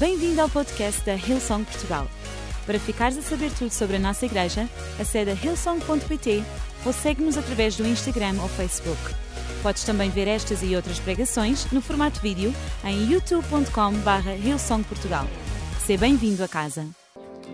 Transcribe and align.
Bem-vindo 0.00 0.40
ao 0.40 0.48
podcast 0.48 1.04
da 1.04 1.12
Hillsong 1.12 1.62
Portugal. 1.62 2.08
Para 2.64 2.78
ficares 2.80 3.18
a 3.18 3.20
saber 3.20 3.52
tudo 3.52 3.70
sobre 3.70 3.96
a 3.96 3.98
nossa 3.98 4.24
igreja, 4.24 4.66
acede 4.98 5.30
a 5.30 5.34
hillsong.pt 5.34 6.42
ou 6.86 6.92
segue-nos 6.94 7.36
através 7.36 7.76
do 7.76 7.86
Instagram 7.86 8.40
ou 8.40 8.48
Facebook. 8.48 8.98
Podes 9.62 9.84
também 9.84 10.08
ver 10.08 10.26
estas 10.26 10.62
e 10.62 10.74
outras 10.74 10.98
pregações 10.98 11.70
no 11.70 11.82
formato 11.82 12.18
vídeo 12.22 12.50
em 12.82 13.12
youtube.com.br 13.12 14.30
hillsongportugal. 14.42 15.26
Seja 15.84 16.00
bem-vindo 16.00 16.42
a 16.42 16.48
casa. 16.48 16.86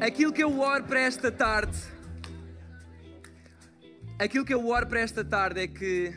Aquilo 0.00 0.32
que 0.32 0.44
eu 0.44 0.60
oro 0.60 0.84
para 0.84 1.00
esta 1.00 1.32
tarde, 1.32 1.76
aquilo 4.20 4.44
que 4.44 4.54
eu 4.54 4.64
oro 4.68 4.86
para 4.86 5.00
esta 5.00 5.24
tarde 5.24 5.62
é 5.62 5.66
que 5.66 6.14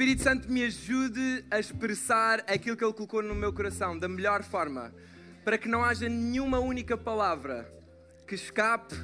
Espírito 0.00 0.22
Santo 0.22 0.50
me 0.50 0.64
ajude 0.64 1.44
a 1.50 1.60
expressar 1.60 2.42
aquilo 2.46 2.74
que 2.74 2.82
Ele 2.82 2.90
colocou 2.94 3.22
no 3.22 3.34
meu 3.34 3.52
coração 3.52 3.98
da 3.98 4.08
melhor 4.08 4.42
forma, 4.42 4.94
para 5.44 5.58
que 5.58 5.68
não 5.68 5.84
haja 5.84 6.08
nenhuma 6.08 6.58
única 6.58 6.96
palavra 6.96 7.70
que 8.26 8.34
escape 8.34 8.94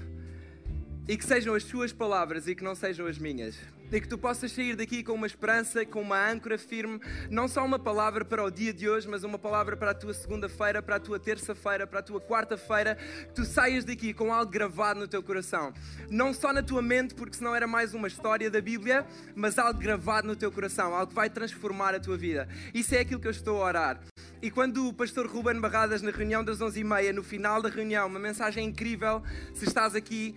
e 1.07 1.15
que 1.15 1.23
sejam 1.23 1.55
as 1.55 1.65
suas 1.65 1.93
palavras 1.93 2.49
e 2.49 2.55
que 2.55 2.65
não 2.65 2.75
sejam 2.75 3.07
as 3.07 3.19
minhas 3.19 3.59
e 3.91 4.01
que 4.01 4.09
tu 4.09 4.19
possas 4.19 4.53
sair 4.53 4.75
daqui 4.75 5.03
com 5.03 5.13
uma 5.13 5.27
esperança, 5.27 5.85
com 5.85 6.01
uma 6.01 6.31
âncora 6.31 6.59
firme, 6.59 7.01
não 7.31 7.49
só 7.49 7.65
uma 7.65 7.79
palavra 7.79 8.25
para 8.25 8.43
o 8.43 8.51
dia 8.51 8.73
de 8.73 8.89
hoje, 8.89 9.09
mas 9.09 9.25
uma 9.25 9.39
palavra 9.39 9.77
para 9.77 9.93
a 9.93 9.95
tua 9.95 10.13
segunda-feira, 10.13 10.83
para 10.83 10.97
a 10.97 11.01
tua 11.01 11.19
terça-feira, 11.19 11.87
para 11.87 12.01
a 12.01 12.03
tua 12.03 12.21
quarta-feira, 12.21 12.97
que 12.97 13.35
tu 13.35 13.45
saias 13.45 13.85
daqui 13.85 14.13
com 14.13 14.33
algo 14.33 14.51
gravado 14.51 15.01
no 15.01 15.09
teu 15.09 15.23
coração. 15.23 15.73
Não 16.11 16.33
só 16.33 16.53
na 16.53 16.63
tua 16.63 16.83
mente, 16.83 17.15
porque 17.15 17.37
senão 17.37 17.55
era 17.55 17.67
mais 17.67 17.95
uma 17.95 18.09
história 18.09 18.51
da 18.51 18.61
Bíblia, 18.61 19.07
mas 19.35 19.59
algo 19.59 19.79
gravado 19.79 20.27
no 20.27 20.37
teu 20.37 20.51
coração, 20.51 20.95
algo 20.95 21.09
que 21.09 21.15
vai 21.15 21.31
transformar 21.31 21.95
a 21.95 22.01
tua 22.01 22.17
vida. 22.17 22.49
Isso 22.75 22.95
é 22.95 23.01
aquilo 23.01 23.21
que 23.21 23.27
eu 23.27 23.33
estou 23.33 23.63
a 23.63 23.67
orar. 23.67 24.01
E 24.43 24.51
quando 24.51 24.87
o 24.89 24.93
pastor 24.93 25.27
Ruben 25.27 25.61
Barradas, 25.61 26.03
na 26.03 26.11
reunião 26.11 26.45
das 26.45 26.59
11h30, 26.59 27.13
no 27.13 27.23
final 27.23 27.63
da 27.63 27.69
reunião, 27.69 28.07
uma 28.07 28.19
mensagem 28.19 28.67
incrível, 28.67 29.23
se 29.55 29.65
estás 29.65 29.95
aqui, 29.95 30.37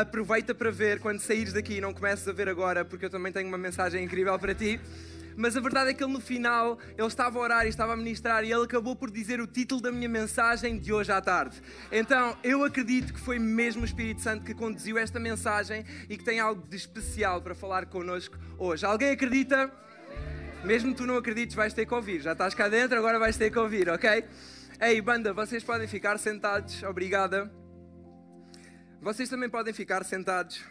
aproveita 0.00 0.54
para 0.54 0.70
ver 0.70 1.00
quando 1.00 1.20
saíres 1.20 1.52
daqui, 1.52 1.80
não 1.80 1.94
comeces 1.94 2.28
a 2.28 2.32
ver 2.32 2.48
agora, 2.48 2.84
porque 2.84 3.06
eu 3.06 3.10
também 3.10 3.32
tenho 3.32 3.48
uma 3.48 3.56
mensagem 3.56 4.04
incrível 4.04 4.38
para 4.38 4.54
ti. 4.54 4.78
Mas 5.38 5.56
a 5.56 5.60
verdade 5.60 5.90
é 5.90 5.94
que 5.94 6.02
ele 6.02 6.12
no 6.12 6.20
final, 6.20 6.78
ele 6.96 7.06
estava 7.06 7.38
a 7.38 7.42
orar 7.42 7.66
e 7.66 7.68
estava 7.68 7.92
a 7.92 7.96
ministrar 7.96 8.42
e 8.42 8.50
ele 8.50 8.64
acabou 8.64 8.96
por 8.96 9.10
dizer 9.10 9.40
o 9.40 9.46
título 9.46 9.80
da 9.82 9.92
minha 9.92 10.08
mensagem 10.08 10.78
de 10.78 10.92
hoje 10.92 11.12
à 11.12 11.20
tarde. 11.20 11.60
Então, 11.92 12.36
eu 12.42 12.64
acredito 12.64 13.12
que 13.12 13.20
foi 13.20 13.38
mesmo 13.38 13.82
o 13.82 13.84
Espírito 13.84 14.22
Santo 14.22 14.44
que 14.44 14.54
conduziu 14.54 14.96
esta 14.96 15.20
mensagem 15.20 15.84
e 16.08 16.16
que 16.16 16.24
tem 16.24 16.40
algo 16.40 16.66
de 16.66 16.76
especial 16.76 17.42
para 17.42 17.54
falar 17.54 17.86
connosco 17.86 18.38
hoje. 18.58 18.84
Alguém 18.86 19.10
acredita? 19.10 19.70
Mesmo 20.64 20.94
tu 20.94 21.06
não 21.06 21.16
acredites, 21.16 21.54
vais 21.54 21.72
ter 21.72 21.84
que 21.86 21.94
ouvir. 21.94 22.20
Já 22.20 22.32
estás 22.32 22.54
cá 22.54 22.68
dentro, 22.68 22.98
agora 22.98 23.18
vais 23.18 23.36
ter 23.36 23.50
que 23.50 23.58
ouvir, 23.58 23.90
ok? 23.90 24.24
Ei, 24.80 25.00
banda, 25.00 25.32
vocês 25.32 25.62
podem 25.62 25.86
ficar 25.86 26.18
sentados. 26.18 26.82
Obrigada. 26.82 27.55
Vocês 29.06 29.28
também 29.28 29.48
podem 29.48 29.72
ficar 29.72 30.04
sentados. 30.04 30.64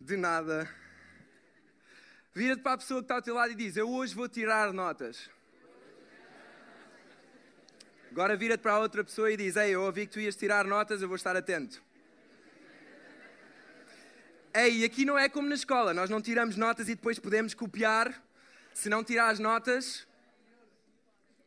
De 0.00 0.16
nada. 0.16 0.68
Vira-te 2.34 2.60
para 2.60 2.72
a 2.72 2.78
pessoa 2.78 3.00
que 3.00 3.04
está 3.04 3.14
ao 3.14 3.22
teu 3.22 3.36
lado 3.36 3.52
e 3.52 3.54
diz: 3.54 3.76
Eu 3.76 3.88
hoje 3.88 4.16
vou 4.16 4.28
tirar 4.28 4.72
notas. 4.72 5.30
Agora 8.10 8.36
vira-te 8.36 8.62
para 8.62 8.72
a 8.72 8.80
outra 8.80 9.04
pessoa 9.04 9.30
e 9.30 9.36
diz: 9.36 9.54
Ei, 9.54 9.76
eu 9.76 9.82
ouvi 9.82 10.08
que 10.08 10.14
tu 10.14 10.18
ias 10.18 10.34
tirar 10.34 10.64
notas, 10.64 11.02
eu 11.02 11.06
vou 11.06 11.14
estar 11.14 11.36
atento. 11.36 11.80
Ei, 14.52 14.84
aqui 14.84 15.04
não 15.04 15.16
é 15.16 15.28
como 15.28 15.48
na 15.48 15.54
escola, 15.54 15.94
nós 15.94 16.10
não 16.10 16.20
tiramos 16.20 16.56
notas 16.56 16.88
e 16.88 16.96
depois 16.96 17.20
podemos 17.20 17.54
copiar. 17.54 18.12
Se 18.74 18.88
não 18.88 19.04
tirar 19.04 19.28
as 19.28 19.38
notas. 19.38 20.04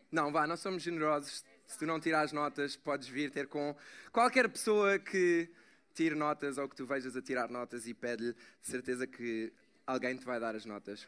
Não, 0.09 0.31
vá, 0.31 0.47
nós 0.47 0.61
somos 0.61 0.81
generosos. 0.81 1.43
Se 1.71 1.77
tu 1.77 1.85
não 1.85 2.01
tirares 2.01 2.33
notas, 2.33 2.75
podes 2.75 3.07
vir 3.07 3.31
ter 3.31 3.47
com 3.47 3.73
qualquer 4.11 4.49
pessoa 4.49 4.99
que 4.99 5.49
tire 5.93 6.15
notas 6.15 6.57
ou 6.57 6.67
que 6.67 6.75
tu 6.75 6.85
vejas 6.85 7.15
a 7.15 7.21
tirar 7.21 7.49
notas 7.49 7.87
e 7.87 7.93
pede-lhe 7.93 8.33
de 8.33 8.67
certeza 8.67 9.07
que 9.07 9.53
alguém 9.87 10.17
te 10.17 10.25
vai 10.25 10.37
dar 10.37 10.53
as 10.53 10.65
notas. 10.65 11.07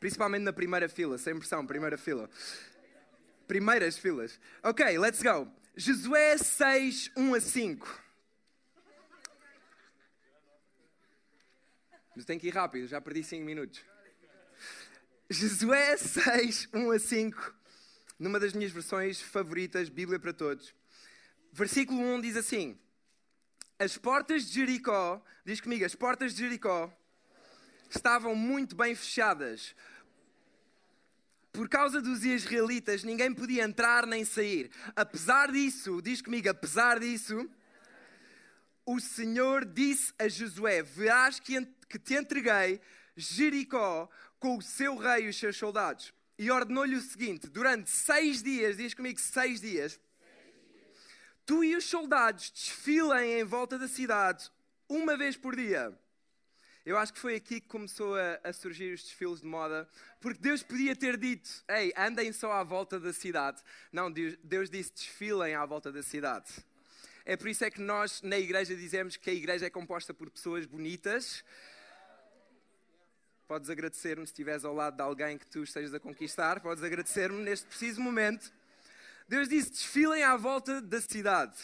Principalmente 0.00 0.42
na 0.42 0.52
primeira 0.52 0.88
fila, 0.88 1.16
sem 1.16 1.38
pressão, 1.38 1.64
primeira 1.64 1.96
fila. 1.96 2.28
Primeiras 3.46 3.96
filas. 3.96 4.40
Ok, 4.64 4.98
let's 4.98 5.22
go. 5.22 5.48
Josué 5.76 6.38
6, 6.38 7.12
1 7.16 7.34
a 7.34 7.40
5. 7.40 8.02
Mas 12.16 12.24
tem 12.24 12.36
que 12.36 12.48
ir 12.48 12.54
rápido, 12.54 12.88
já 12.88 13.00
perdi 13.00 13.22
5 13.22 13.44
minutos. 13.44 13.80
Josué 15.30 15.96
6, 15.96 16.68
1 16.74 16.90
a 16.90 16.98
5 16.98 17.63
numa 18.24 18.40
das 18.40 18.54
minhas 18.54 18.72
versões 18.72 19.20
favoritas, 19.20 19.90
Bíblia 19.90 20.18
para 20.18 20.32
Todos. 20.32 20.74
Versículo 21.52 22.00
1 22.00 22.22
diz 22.22 22.38
assim: 22.38 22.74
As 23.78 23.98
portas 23.98 24.46
de 24.46 24.54
Jericó, 24.54 25.22
diz 25.44 25.60
comigo, 25.60 25.84
as 25.84 25.94
portas 25.94 26.32
de 26.32 26.42
Jericó 26.42 26.90
estavam 27.90 28.34
muito 28.34 28.74
bem 28.74 28.94
fechadas. 28.94 29.76
Por 31.52 31.68
causa 31.68 32.00
dos 32.00 32.24
israelitas, 32.24 33.04
ninguém 33.04 33.32
podia 33.32 33.62
entrar 33.62 34.06
nem 34.06 34.24
sair. 34.24 34.70
Apesar 34.96 35.52
disso, 35.52 36.00
diz 36.00 36.22
comigo, 36.22 36.48
apesar 36.48 36.98
disso, 37.00 37.46
o 38.86 38.98
Senhor 39.00 39.66
disse 39.66 40.14
a 40.18 40.28
Josué: 40.28 40.82
Verás 40.82 41.38
que 41.38 41.98
te 41.98 42.14
entreguei 42.14 42.80
Jericó 43.14 44.08
com 44.38 44.56
o 44.56 44.62
seu 44.62 44.96
rei 44.96 45.26
e 45.26 45.28
os 45.28 45.38
seus 45.38 45.58
soldados 45.58 46.10
e 46.38 46.50
ordenou-lhe 46.50 46.96
o 46.96 47.00
seguinte: 47.00 47.48
durante 47.48 47.90
seis 47.90 48.42
dias, 48.42 48.76
diz 48.76 48.94
comigo, 48.94 49.20
seis 49.20 49.60
dias, 49.60 50.00
tu 51.46 51.62
e 51.62 51.76
os 51.76 51.84
soldados 51.84 52.50
desfilem 52.50 53.40
em 53.40 53.44
volta 53.44 53.78
da 53.78 53.88
cidade 53.88 54.50
uma 54.88 55.16
vez 55.16 55.36
por 55.36 55.56
dia. 55.56 55.96
Eu 56.84 56.98
acho 56.98 57.14
que 57.14 57.18
foi 57.18 57.34
aqui 57.34 57.62
que 57.62 57.66
começou 57.66 58.14
a, 58.14 58.40
a, 58.44 58.52
surgir 58.52 58.92
os 58.92 59.02
desfiles 59.02 59.40
de 59.40 59.46
moda, 59.46 59.88
porque 60.20 60.38
Deus 60.40 60.62
podia 60.62 60.94
ter 60.94 61.16
dito: 61.16 61.48
Ei, 61.66 61.92
andem 61.96 62.30
só 62.30 62.52
à 62.52 62.62
volta 62.62 63.00
da 63.00 63.12
cidade. 63.12 63.62
Não, 63.90 64.10
Deus, 64.10 64.36
Deus 64.42 64.68
disse: 64.68 64.92
desfilem 64.92 65.54
à 65.54 65.64
volta 65.64 65.90
da 65.90 66.02
cidade. 66.02 66.50
É 67.24 67.38
por 67.38 67.48
isso 67.48 67.64
é 67.64 67.70
que 67.70 67.80
nós 67.80 68.20
na 68.20 68.38
igreja 68.38 68.76
dizemos 68.76 69.16
que 69.16 69.30
a 69.30 69.32
igreja 69.32 69.64
é 69.64 69.70
composta 69.70 70.12
por 70.12 70.28
pessoas 70.28 70.66
bonitas, 70.66 71.42
Podes 73.54 73.70
agradecer-me 73.70 74.26
se 74.26 74.32
estiveres 74.32 74.64
ao 74.64 74.74
lado 74.74 74.96
de 74.96 75.02
alguém 75.02 75.38
que 75.38 75.46
tu 75.46 75.62
estejas 75.62 75.94
a 75.94 76.00
conquistar. 76.00 76.58
Podes 76.58 76.82
agradecer-me 76.82 77.40
neste 77.40 77.64
preciso 77.64 78.00
momento. 78.00 78.52
Deus 79.28 79.48
disse: 79.48 79.70
desfilem 79.70 80.24
à 80.24 80.36
volta 80.36 80.82
da 80.82 81.00
cidade, 81.00 81.56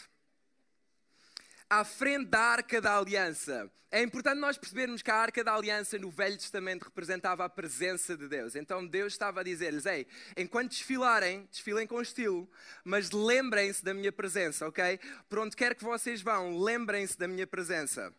à 1.69 1.85
frente 1.85 2.27
da 2.27 2.39
arca 2.39 2.81
da 2.81 2.97
aliança. 2.97 3.69
É 3.91 4.01
importante 4.01 4.39
nós 4.39 4.57
percebermos 4.57 5.03
que 5.03 5.11
a 5.11 5.17
arca 5.17 5.43
da 5.43 5.53
aliança 5.53 5.99
no 5.99 6.13
Velho 6.13 6.39
Testamento 6.39 6.85
representava 6.85 7.45
a 7.45 7.49
presença 7.49 8.17
de 8.17 8.29
Deus. 8.29 8.55
Então 8.55 8.87
Deus 8.87 9.13
estava 9.13 9.41
a 9.41 9.43
dizer-lhes: 9.43 9.85
Ei, 9.85 10.07
enquanto 10.37 10.71
desfilarem, 10.71 11.49
desfilem 11.51 11.89
com 11.89 12.01
estilo, 12.01 12.49
mas 12.85 13.11
lembrem-se 13.11 13.85
da 13.85 13.93
minha 13.93 14.13
presença, 14.13 14.69
ok? 14.69 15.01
Por 15.29 15.41
onde 15.41 15.57
quer 15.57 15.75
que 15.75 15.83
vocês 15.83 16.23
vão, 16.23 16.57
lembrem-se 16.57 17.19
da 17.19 17.27
minha 17.27 17.49
presença. 17.49 18.15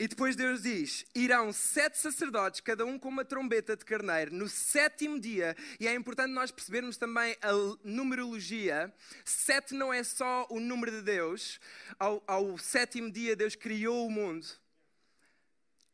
E 0.00 0.08
depois 0.08 0.34
Deus 0.34 0.62
diz: 0.62 1.04
irão 1.14 1.52
sete 1.52 1.98
sacerdotes, 1.98 2.62
cada 2.62 2.86
um 2.86 2.98
com 2.98 3.10
uma 3.10 3.22
trombeta 3.22 3.76
de 3.76 3.84
carneiro, 3.84 4.34
no 4.34 4.48
sétimo 4.48 5.20
dia. 5.20 5.54
E 5.78 5.86
é 5.86 5.94
importante 5.94 6.32
nós 6.32 6.50
percebermos 6.50 6.96
também 6.96 7.36
a 7.42 7.50
numerologia. 7.84 8.90
Sete 9.26 9.74
não 9.74 9.92
é 9.92 10.02
só 10.02 10.46
o 10.48 10.58
número 10.58 10.90
de 10.90 11.02
Deus. 11.02 11.60
Ao, 11.98 12.24
ao 12.26 12.56
sétimo 12.56 13.12
dia, 13.12 13.36
Deus 13.36 13.54
criou 13.54 14.06
o 14.06 14.10
mundo. 14.10 14.46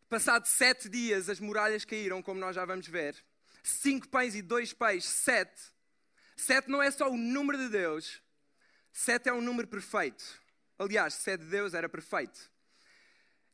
Passado 0.09 0.47
sete 0.47 0.89
dias, 0.89 1.29
as 1.29 1.41
muralhas 1.41 1.85
caíram, 1.85 2.23
como 2.23 2.39
nós 2.39 2.55
já 2.55 2.65
vamos 2.65 2.87
ver. 2.87 3.17
Cinco 3.65 4.07
pães 4.07 4.37
e 4.37 4.41
dois 4.41 4.73
peixes, 4.73 5.11
sete. 5.11 5.61
Sete 6.37 6.69
não 6.69 6.81
é 6.81 6.93
só 6.93 7.11
o 7.11 7.17
número 7.17 7.59
de 7.59 7.69
Deus. 7.71 8.23
Sete 8.93 9.29
é 9.29 9.33
um 9.33 9.41
número 9.41 9.67
perfeito. 9.67 10.25
Aliás, 10.79 11.15
se 11.15 11.33
é 11.33 11.37
de 11.37 11.47
Deus, 11.47 11.75
era 11.75 11.89
perfeito. 11.89 12.55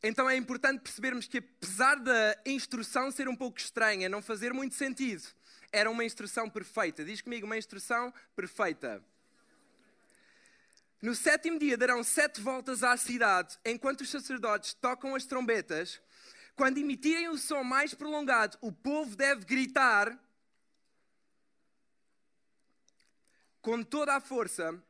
Então 0.02 0.28
é 0.28 0.36
importante 0.36 0.80
percebermos 0.80 1.28
que, 1.28 1.38
apesar 1.38 1.94
da 1.94 2.36
instrução 2.44 3.10
ser 3.12 3.28
um 3.28 3.36
pouco 3.36 3.58
estranha, 3.58 4.08
não 4.08 4.20
fazer 4.20 4.52
muito 4.52 4.74
sentido, 4.74 5.22
era 5.70 5.88
uma 5.88 6.04
instrução 6.04 6.50
perfeita. 6.50 7.04
Diz 7.04 7.20
comigo, 7.20 7.46
uma 7.46 7.56
instrução 7.56 8.12
perfeita. 8.34 9.02
No 11.00 11.14
sétimo 11.14 11.58
dia 11.58 11.76
darão 11.76 12.02
sete 12.02 12.40
voltas 12.40 12.82
à 12.82 12.96
cidade, 12.96 13.58
enquanto 13.64 14.00
os 14.00 14.10
sacerdotes 14.10 14.74
tocam 14.74 15.14
as 15.14 15.24
trombetas. 15.24 16.00
Quando 16.54 16.78
emitirem 16.78 17.28
o 17.28 17.38
som 17.38 17.62
mais 17.62 17.94
prolongado, 17.94 18.58
o 18.60 18.70
povo 18.72 19.16
deve 19.16 19.44
gritar 19.44 20.18
com 23.60 23.82
toda 23.82 24.14
a 24.14 24.20
força, 24.20 24.80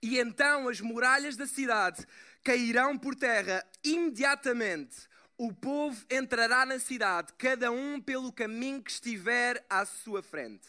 e 0.00 0.18
então 0.18 0.68
as 0.68 0.80
muralhas 0.80 1.36
da 1.36 1.46
cidade 1.46 2.06
cairão 2.42 2.96
por 2.98 3.14
terra 3.14 3.64
imediatamente. 3.84 5.08
O 5.36 5.52
povo 5.52 6.04
entrará 6.10 6.66
na 6.66 6.78
cidade, 6.78 7.32
cada 7.38 7.70
um 7.70 8.00
pelo 8.00 8.32
caminho 8.32 8.82
que 8.82 8.90
estiver 8.90 9.64
à 9.70 9.86
sua 9.86 10.22
frente. 10.22 10.68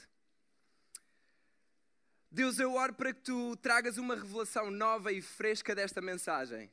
Deus, 2.31 2.57
eu 2.59 2.73
oro 2.75 2.93
para 2.93 3.13
que 3.13 3.19
tu 3.19 3.57
tragas 3.57 3.97
uma 3.97 4.15
revelação 4.15 4.71
nova 4.71 5.11
e 5.11 5.21
fresca 5.21 5.75
desta 5.75 6.01
mensagem. 6.01 6.71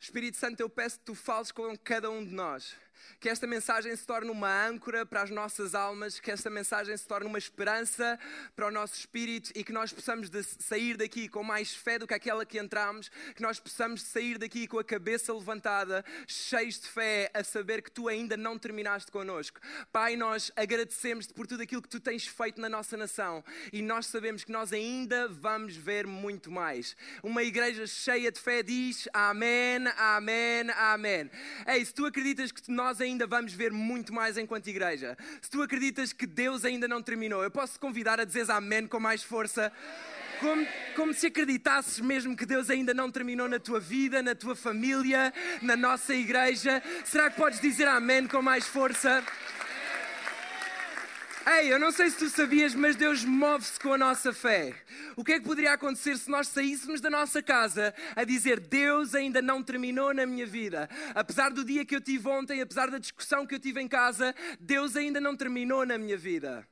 Espírito 0.00 0.38
Santo, 0.38 0.60
eu 0.60 0.70
peço 0.70 0.98
que 0.98 1.04
tu 1.04 1.14
fales 1.14 1.52
com 1.52 1.76
cada 1.76 2.10
um 2.10 2.24
de 2.24 2.32
nós 2.32 2.74
que 3.20 3.28
esta 3.28 3.46
mensagem 3.46 3.94
se 3.94 4.06
torne 4.06 4.30
uma 4.30 4.66
âncora 4.66 5.06
para 5.06 5.22
as 5.22 5.30
nossas 5.30 5.74
almas, 5.74 6.20
que 6.20 6.30
esta 6.30 6.50
mensagem 6.50 6.96
se 6.96 7.06
torne 7.06 7.26
uma 7.26 7.38
esperança 7.38 8.18
para 8.54 8.66
o 8.66 8.70
nosso 8.70 8.94
espírito 8.98 9.50
e 9.54 9.64
que 9.64 9.72
nós 9.72 9.92
possamos 9.92 10.30
sair 10.58 10.96
daqui 10.96 11.28
com 11.28 11.42
mais 11.42 11.74
fé 11.74 11.98
do 11.98 12.06
que 12.06 12.14
aquela 12.14 12.44
que 12.44 12.58
entramos, 12.58 13.10
que 13.34 13.42
nós 13.42 13.58
possamos 13.58 14.02
sair 14.02 14.38
daqui 14.38 14.66
com 14.66 14.78
a 14.78 14.84
cabeça 14.84 15.32
levantada, 15.32 16.04
cheios 16.26 16.80
de 16.80 16.88
fé, 16.88 17.30
a 17.32 17.44
saber 17.44 17.82
que 17.82 17.90
tu 17.90 18.08
ainda 18.08 18.36
não 18.36 18.58
terminaste 18.58 19.10
connosco. 19.10 19.60
Pai, 19.92 20.16
nós 20.16 20.50
agradecemos-te 20.56 21.32
por 21.32 21.46
tudo 21.46 21.62
aquilo 21.62 21.82
que 21.82 21.88
tu 21.88 22.00
tens 22.00 22.26
feito 22.26 22.60
na 22.60 22.68
nossa 22.68 22.96
nação 22.96 23.44
e 23.72 23.82
nós 23.82 24.06
sabemos 24.06 24.44
que 24.44 24.52
nós 24.52 24.72
ainda 24.72 25.28
vamos 25.28 25.76
ver 25.76 26.06
muito 26.06 26.50
mais. 26.50 26.96
Uma 27.22 27.42
igreja 27.42 27.86
cheia 27.86 28.30
de 28.30 28.40
fé 28.40 28.62
diz 28.62 29.08
Amém, 29.12 29.86
Amém, 29.96 30.70
Amém. 30.76 31.30
Ei, 31.66 31.84
se 31.84 31.94
tu 31.94 32.04
acreditas 32.04 32.52
que 32.52 32.70
nós 32.70 32.91
nós 32.92 33.00
ainda 33.00 33.26
vamos 33.26 33.54
ver 33.54 33.72
muito 33.72 34.12
mais 34.12 34.36
enquanto 34.36 34.66
igreja. 34.66 35.16
Se 35.40 35.48
tu 35.48 35.62
acreditas 35.62 36.12
que 36.12 36.26
Deus 36.26 36.62
ainda 36.62 36.86
não 36.86 37.02
terminou, 37.02 37.42
eu 37.42 37.50
posso 37.50 37.72
te 37.72 37.78
convidar 37.78 38.20
a 38.20 38.24
dizer 38.24 38.50
amém 38.50 38.86
com 38.86 39.00
mais 39.00 39.22
força. 39.22 39.72
Como, 40.38 40.66
como, 40.94 41.14
se 41.14 41.28
acreditasses 41.28 42.00
mesmo 42.00 42.36
que 42.36 42.44
Deus 42.44 42.68
ainda 42.68 42.92
não 42.92 43.10
terminou 43.10 43.48
na 43.48 43.58
tua 43.58 43.80
vida, 43.80 44.22
na 44.22 44.34
tua 44.34 44.54
família, 44.54 45.32
na 45.62 45.74
nossa 45.74 46.14
igreja. 46.14 46.82
Será 47.02 47.30
que 47.30 47.36
podes 47.38 47.60
dizer 47.60 47.88
amém 47.88 48.26
com 48.26 48.42
mais 48.42 48.66
força? 48.66 49.24
Ei, 51.44 51.72
eu 51.72 51.78
não 51.78 51.90
sei 51.90 52.08
se 52.08 52.18
tu 52.18 52.28
sabias, 52.28 52.72
mas 52.72 52.94
Deus 52.94 53.24
move-se 53.24 53.78
com 53.80 53.92
a 53.92 53.98
nossa 53.98 54.32
fé. 54.32 54.74
O 55.16 55.24
que 55.24 55.32
é 55.32 55.40
que 55.40 55.44
poderia 55.46 55.72
acontecer 55.72 56.16
se 56.16 56.30
nós 56.30 56.46
saíssemos 56.46 57.00
da 57.00 57.10
nossa 57.10 57.42
casa 57.42 57.92
a 58.14 58.22
dizer 58.22 58.60
Deus 58.60 59.12
ainda 59.12 59.42
não 59.42 59.60
terminou 59.60 60.14
na 60.14 60.24
minha 60.24 60.46
vida? 60.46 60.88
Apesar 61.14 61.50
do 61.50 61.64
dia 61.64 61.84
que 61.84 61.96
eu 61.96 62.00
tive 62.00 62.28
ontem, 62.28 62.60
apesar 62.60 62.90
da 62.90 62.98
discussão 62.98 63.44
que 63.44 63.56
eu 63.56 63.58
tive 63.58 63.80
em 63.80 63.88
casa, 63.88 64.32
Deus 64.60 64.96
ainda 64.96 65.20
não 65.20 65.36
terminou 65.36 65.84
na 65.84 65.98
minha 65.98 66.16
vida. 66.16 66.66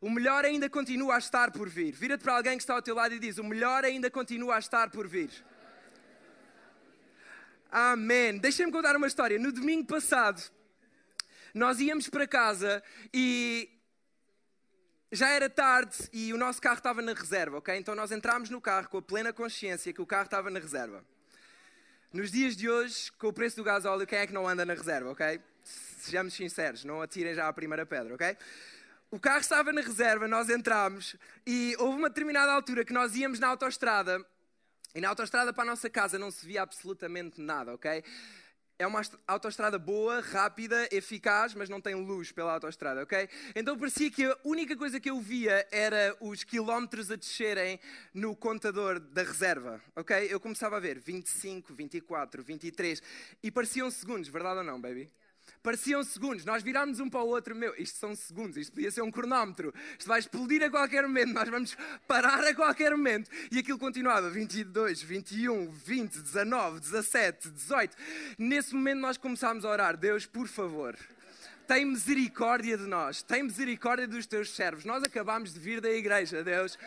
O 0.00 0.10
melhor 0.10 0.44
ainda 0.44 0.68
continua 0.68 1.14
a 1.14 1.18
estar 1.18 1.52
por 1.52 1.68
vir. 1.68 1.92
Vira-te 1.92 2.22
para 2.22 2.36
alguém 2.36 2.56
que 2.56 2.62
está 2.62 2.74
ao 2.74 2.82
teu 2.82 2.96
lado 2.96 3.14
e 3.14 3.18
diz: 3.20 3.38
O 3.38 3.44
melhor 3.44 3.84
ainda 3.84 4.10
continua 4.10 4.56
a 4.56 4.58
estar 4.58 4.90
por 4.90 5.06
vir. 5.06 5.30
Amém. 7.70 8.38
Deixem-me 8.38 8.72
contar 8.72 8.96
uma 8.96 9.06
história. 9.06 9.38
No 9.38 9.52
domingo 9.52 9.86
passado, 9.86 10.42
nós 11.54 11.80
íamos 11.80 12.08
para 12.08 12.26
casa 12.26 12.82
e 13.12 13.70
já 15.10 15.30
era 15.30 15.48
tarde 15.48 15.96
e 16.12 16.32
o 16.32 16.36
nosso 16.36 16.60
carro 16.60 16.76
estava 16.76 17.00
na 17.00 17.12
reserva, 17.12 17.58
ok? 17.58 17.76
Então 17.76 17.94
nós 17.94 18.12
entramos 18.12 18.50
no 18.50 18.60
carro 18.60 18.88
com 18.88 18.98
a 18.98 19.02
plena 19.02 19.32
consciência 19.32 19.92
que 19.92 20.02
o 20.02 20.06
carro 20.06 20.24
estava 20.24 20.50
na 20.50 20.60
reserva. 20.60 21.04
Nos 22.12 22.30
dias 22.30 22.56
de 22.56 22.68
hoje, 22.68 23.12
com 23.12 23.28
o 23.28 23.32
preço 23.32 23.56
do 23.56 23.64
gás 23.64 23.84
óleo, 23.84 24.06
quem 24.06 24.18
é 24.18 24.26
que 24.26 24.32
não 24.32 24.48
anda 24.48 24.64
na 24.64 24.74
reserva, 24.74 25.10
ok? 25.10 25.40
Sejamos 25.62 26.34
sinceros, 26.34 26.84
não 26.84 27.02
atirem 27.02 27.34
já 27.34 27.48
a 27.48 27.52
primeira 27.52 27.84
pedra, 27.84 28.14
ok? 28.14 28.36
O 29.10 29.18
carro 29.18 29.40
estava 29.40 29.72
na 29.72 29.80
reserva, 29.80 30.28
nós 30.28 30.50
entramos 30.50 31.16
e 31.46 31.74
houve 31.78 31.98
uma 31.98 32.08
determinada 32.08 32.52
altura 32.52 32.84
que 32.84 32.92
nós 32.92 33.14
íamos 33.14 33.38
na 33.38 33.48
autoestrada 33.48 34.24
e 34.94 35.00
na 35.00 35.08
autoestrada 35.08 35.52
para 35.52 35.62
a 35.64 35.66
nossa 35.66 35.88
casa 35.88 36.18
não 36.18 36.30
se 36.30 36.46
via 36.46 36.62
absolutamente 36.62 37.40
nada, 37.40 37.74
ok? 37.74 38.02
É 38.78 38.86
uma 38.86 39.02
autoestrada 39.26 39.76
boa, 39.76 40.20
rápida, 40.20 40.88
eficaz, 40.92 41.52
mas 41.52 41.68
não 41.68 41.80
tem 41.80 41.96
luz 41.96 42.30
pela 42.30 42.52
autoestrada, 42.52 43.02
ok? 43.02 43.28
Então 43.56 43.76
parecia 43.76 44.08
que 44.08 44.24
a 44.24 44.38
única 44.44 44.76
coisa 44.76 45.00
que 45.00 45.10
eu 45.10 45.20
via 45.20 45.66
era 45.72 46.16
os 46.20 46.44
quilómetros 46.44 47.10
a 47.10 47.16
descerem 47.16 47.80
no 48.14 48.36
contador 48.36 49.00
da 49.00 49.24
reserva, 49.24 49.82
ok? 49.96 50.28
Eu 50.30 50.38
começava 50.38 50.76
a 50.76 50.80
ver 50.80 51.00
25, 51.00 51.74
24, 51.74 52.40
23 52.44 53.02
e 53.42 53.50
pareciam 53.50 53.90
segundos, 53.90 54.28
verdade 54.28 54.58
ou 54.58 54.64
não, 54.64 54.80
baby? 54.80 55.10
Pareciam 55.62 56.02
segundos, 56.04 56.44
nós 56.44 56.62
virámos 56.62 57.00
um 57.00 57.10
para 57.10 57.20
o 57.20 57.26
outro, 57.26 57.54
meu, 57.54 57.74
isto 57.76 57.98
são 57.98 58.14
segundos, 58.14 58.56
isto 58.56 58.72
podia 58.72 58.90
ser 58.90 59.02
um 59.02 59.10
cronómetro, 59.10 59.74
isto 59.98 60.06
vai 60.06 60.20
explodir 60.20 60.62
a 60.62 60.70
qualquer 60.70 61.02
momento, 61.02 61.32
nós 61.32 61.48
vamos 61.48 61.76
parar 62.06 62.44
a 62.44 62.54
qualquer 62.54 62.92
momento. 62.92 63.30
E 63.50 63.58
aquilo 63.58 63.78
continuava, 63.78 64.30
22, 64.30 65.02
21, 65.02 65.70
20, 65.70 66.20
19, 66.20 66.80
17, 66.80 67.50
18. 67.50 67.96
Nesse 68.38 68.74
momento 68.74 69.00
nós 69.00 69.16
começámos 69.16 69.64
a 69.64 69.70
orar, 69.70 69.96
Deus, 69.96 70.26
por 70.26 70.46
favor, 70.46 70.96
tem 71.66 71.84
misericórdia 71.84 72.78
de 72.78 72.86
nós, 72.86 73.22
tem 73.22 73.42
misericórdia 73.42 74.08
dos 74.08 74.26
teus 74.26 74.54
servos. 74.54 74.84
Nós 74.84 75.02
acabámos 75.02 75.52
de 75.52 75.60
vir 75.60 75.80
da 75.80 75.90
igreja, 75.90 76.42
Deus. 76.42 76.78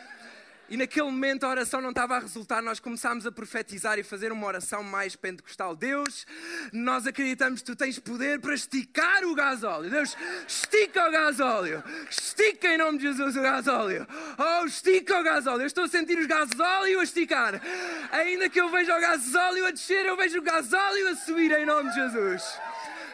E 0.72 0.76
naquele 0.78 1.04
momento 1.04 1.44
a 1.44 1.50
oração 1.50 1.82
não 1.82 1.90
estava 1.90 2.16
a 2.16 2.18
resultar, 2.18 2.62
nós 2.62 2.80
começámos 2.80 3.26
a 3.26 3.30
profetizar 3.30 3.98
e 3.98 4.02
fazer 4.02 4.32
uma 4.32 4.46
oração 4.46 4.82
mais 4.82 5.14
pentecostal. 5.14 5.76
Deus, 5.76 6.26
nós 6.72 7.06
acreditamos 7.06 7.60
que 7.60 7.66
tu 7.66 7.76
tens 7.76 7.98
poder 7.98 8.40
para 8.40 8.54
esticar 8.54 9.22
o 9.24 9.34
gasóleo. 9.34 9.90
Deus, 9.90 10.16
estica 10.48 11.06
o 11.06 11.12
gasóleo. 11.12 11.84
Estica 12.08 12.68
em 12.68 12.78
nome 12.78 12.96
de 12.96 13.04
Jesus 13.04 13.36
o 13.36 13.42
gasóleo. 13.42 14.06
Oh, 14.38 14.64
estica 14.64 15.20
o 15.20 15.22
gasóleo. 15.22 15.60
Eu 15.60 15.66
estou 15.66 15.84
a 15.84 15.88
sentir 15.88 16.16
os 16.18 16.26
gasóleo 16.26 17.00
a 17.00 17.04
esticar. 17.04 17.60
Ainda 18.10 18.48
que 18.48 18.58
eu 18.58 18.70
veja 18.70 18.96
o 18.96 19.00
gasóleo 19.02 19.66
a 19.66 19.70
descer, 19.72 20.06
eu 20.06 20.16
vejo 20.16 20.38
o 20.38 20.42
gasóleo 20.42 21.08
a 21.10 21.16
subir 21.16 21.52
em 21.52 21.66
nome 21.66 21.90
de 21.90 21.96
Jesus. 21.96 22.44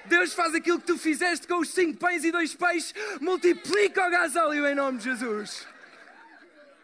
Deus 0.05 0.33
faz 0.33 0.55
aquilo 0.55 0.79
que 0.79 0.87
tu 0.87 0.97
fizeste 0.97 1.49
com 1.49 1.59
os 1.59 1.71
cinco 1.71 1.99
pães 1.99 2.25
e 2.25 2.31
dois 2.31 2.55
peixes, 2.55 2.95
multiplica 3.21 4.07
o 4.07 4.11
gasóleo 4.13 4.65
em 4.65 4.77
nome 4.77 4.99
de 4.99 5.05
Jesus. 5.07 5.67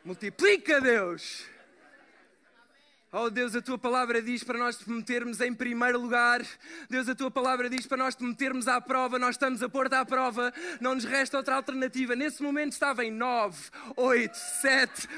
Multiplica, 0.05 0.83
Deus. 0.83 1.47
Oh 3.11 3.31
Deus, 3.31 3.55
a 3.57 3.63
tua 3.63 3.79
palavra 3.79 4.21
diz 4.21 4.45
para 4.45 4.59
nós 4.59 4.77
te 4.77 4.91
metermos 4.91 5.41
em 5.41 5.55
primeiro 5.55 5.99
lugar. 5.99 6.45
Deus, 6.91 7.09
a 7.09 7.15
tua 7.15 7.31
palavra 7.31 7.71
diz 7.71 7.87
para 7.87 7.97
nós 7.97 8.15
te 8.15 8.23
metermos 8.23 8.69
à 8.69 8.79
prova. 8.83 9.19
Nós 9.19 9.37
estamos 9.37 9.63
a 9.63 9.69
pôr-te 9.69 9.95
à 9.95 10.05
prova. 10.05 10.53
Não 10.79 10.95
nos 10.95 11.05
resta 11.05 11.39
outra 11.39 11.55
alternativa. 11.55 12.15
Nesse 12.15 12.43
momento 12.43 12.73
estava 12.73 13.03
em 13.03 13.11
9, 13.11 13.57
8, 13.97 14.35
7. 14.35 15.09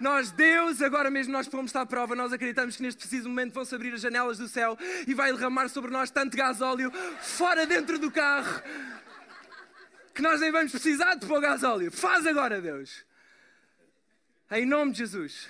Nós, 0.00 0.32
Deus, 0.32 0.82
agora 0.82 1.08
mesmo 1.08 1.32
nós 1.32 1.46
fomos 1.46 1.76
à 1.76 1.86
prova. 1.86 2.16
Nós 2.16 2.32
acreditamos 2.32 2.76
que 2.76 2.82
neste 2.82 2.98
preciso 2.98 3.28
momento 3.28 3.52
vão-se 3.52 3.72
abrir 3.72 3.94
as 3.94 4.00
janelas 4.00 4.38
do 4.38 4.48
céu 4.48 4.76
e 5.06 5.14
vai 5.14 5.32
derramar 5.32 5.68
sobre 5.68 5.92
nós 5.92 6.10
tanto 6.10 6.36
gasóleo 6.36 6.90
fora 7.20 7.64
dentro 7.64 7.96
do 7.96 8.10
carro 8.10 8.60
que 10.14 10.20
nós 10.20 10.40
nem 10.40 10.50
vamos 10.50 10.72
precisar 10.72 11.14
de 11.14 11.26
pôr 11.26 11.40
gasóleo. 11.40 11.92
Faz 11.92 12.26
agora, 12.26 12.60
Deus. 12.60 13.04
Em 14.54 14.66
nome 14.66 14.92
de 14.92 14.98
Jesus. 14.98 15.48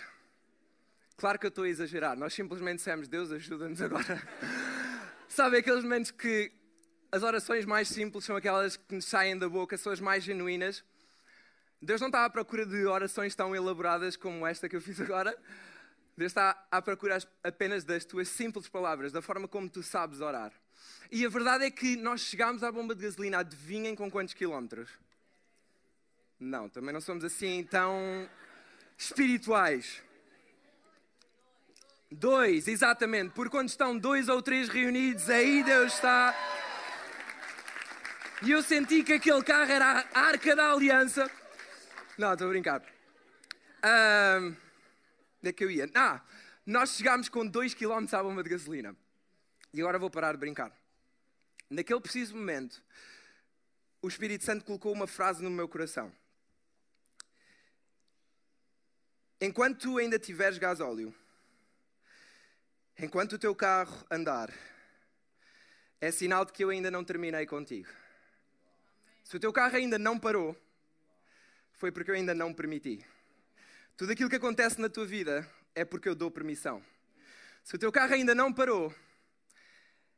Claro 1.17 1.37
que 1.37 1.45
eu 1.45 1.49
estou 1.49 1.65
a 1.65 1.69
exagerar. 1.69 2.17
Nós 2.17 2.33
simplesmente 2.35 2.77
dissemos, 2.77 3.09
Deus 3.09 3.33
ajuda-nos 3.33 3.83
agora. 3.83 4.23
Sabe 5.27 5.57
aqueles 5.57 5.83
momentos 5.83 6.13
que 6.13 6.53
as 7.11 7.25
orações 7.25 7.65
mais 7.65 7.89
simples 7.89 8.25
são 8.25 8.37
aquelas 8.37 8.77
que 8.77 8.95
nos 8.95 9.07
saem 9.07 9.37
da 9.37 9.49
boca, 9.49 9.77
são 9.77 9.93
as 9.93 9.99
mais 9.99 10.23
genuínas. 10.23 10.85
Deus 11.81 12.01
não 12.01 12.07
está 12.07 12.25
à 12.25 12.31
procura 12.31 12.65
de 12.65 12.87
orações 12.87 13.35
tão 13.35 13.57
elaboradas 13.57 14.15
como 14.17 14.47
esta 14.47 14.69
que 14.69 14.77
eu 14.77 14.81
fiz 14.81 15.01
agora. 15.01 15.37
Deus 16.17 16.31
está 16.31 16.65
à 16.71 16.81
procura 16.81 17.19
apenas 17.43 17.83
das 17.83 18.05
tuas 18.05 18.29
simples 18.29 18.69
palavras, 18.69 19.11
da 19.11 19.21
forma 19.21 19.49
como 19.49 19.69
tu 19.69 19.83
sabes 19.83 20.21
orar. 20.21 20.53
E 21.11 21.27
a 21.27 21.29
verdade 21.29 21.65
é 21.65 21.73
que 21.73 21.97
nós 21.97 22.21
chegámos 22.21 22.63
à 22.63 22.71
bomba 22.71 22.95
de 22.95 23.03
gasolina, 23.03 23.41
adivinhem 23.41 23.97
com 23.97 24.09
quantos 24.09 24.33
quilómetros? 24.33 24.91
Não, 26.39 26.69
também 26.69 26.95
não 26.95 27.01
somos 27.01 27.25
assim 27.25 27.65
tão 27.65 28.29
espirituais. 29.03 30.01
Dois, 32.11 32.69
exatamente, 32.69 33.33
porque 33.33 33.51
quando 33.51 33.69
estão 33.69 33.99
dois 33.99 34.29
ou 34.29 34.43
três 34.43 34.69
reunidos, 34.69 35.29
aí 35.31 35.65
Deus 35.65 35.95
está. 35.95 36.35
E 38.43 38.51
eu 38.51 38.63
senti 38.63 39.03
que 39.03 39.15
aquele 39.15 39.43
carro 39.43 39.71
era 39.71 40.07
a 40.13 40.21
arca 40.21 40.55
da 40.55 40.73
aliança. 40.73 41.31
Não, 42.19 42.33
estou 42.33 42.47
a 42.47 42.51
brincar. 42.51 42.83
Um, 43.85 44.49
onde 44.49 45.49
é 45.49 45.53
que 45.53 45.65
eu 45.65 45.71
ia? 45.71 45.91
Ah, 45.95 46.21
nós 46.67 46.91
chegámos 46.91 47.29
com 47.29 47.47
2 47.47 47.75
km 47.75 48.07
à 48.13 48.23
bomba 48.23 48.43
de 48.43 48.51
gasolina. 48.51 48.95
E 49.73 49.81
agora 49.81 49.99
vou 49.99 50.11
parar 50.11 50.33
de 50.33 50.39
brincar. 50.39 50.71
Naquele 51.71 52.01
preciso 52.01 52.37
momento, 52.37 52.83
o 54.03 54.09
Espírito 54.09 54.45
Santo 54.45 54.65
colocou 54.65 54.93
uma 54.93 55.07
frase 55.07 55.43
no 55.43 55.51
meu 55.51 55.67
coração. 55.67 56.13
Enquanto 59.45 59.81
tu 59.81 59.99
ainda 59.99 60.21
tiveres 60.21 60.57
gasóleo, 60.57 61.13
enquanto 62.97 63.33
o 63.33 63.39
teu 63.41 63.57
carro 63.57 64.07
andar, 64.09 64.55
é 66.01 66.13
sinal 66.13 66.45
de 66.45 66.53
que 66.53 66.63
eu 66.63 66.71
ainda 66.71 66.93
não 66.93 67.03
terminei 67.03 67.45
contigo. 67.45 67.89
Se 69.25 69.37
o 69.37 69.41
teu 69.41 69.53
carro 69.53 69.75
ainda 69.75 69.99
não 69.99 70.17
parou, 70.17 70.57
foi 71.73 71.91
porque 71.91 72.13
eu 72.13 72.15
ainda 72.15 72.33
não 72.33 72.55
permiti. 72.55 73.05
Tudo 73.97 74.13
aquilo 74.13 74.31
que 74.31 74.37
acontece 74.37 74.81
na 74.81 74.89
tua 74.89 75.05
vida 75.05 75.45
é 75.75 75.85
porque 75.85 76.09
eu 76.09 76.15
dou 76.15 76.31
permissão. 76.31 76.81
Se 77.65 77.75
o 77.75 77.79
teu 77.81 77.91
carro 77.91 78.15
ainda 78.15 78.37
não 78.37 78.53
parou, 78.53 78.95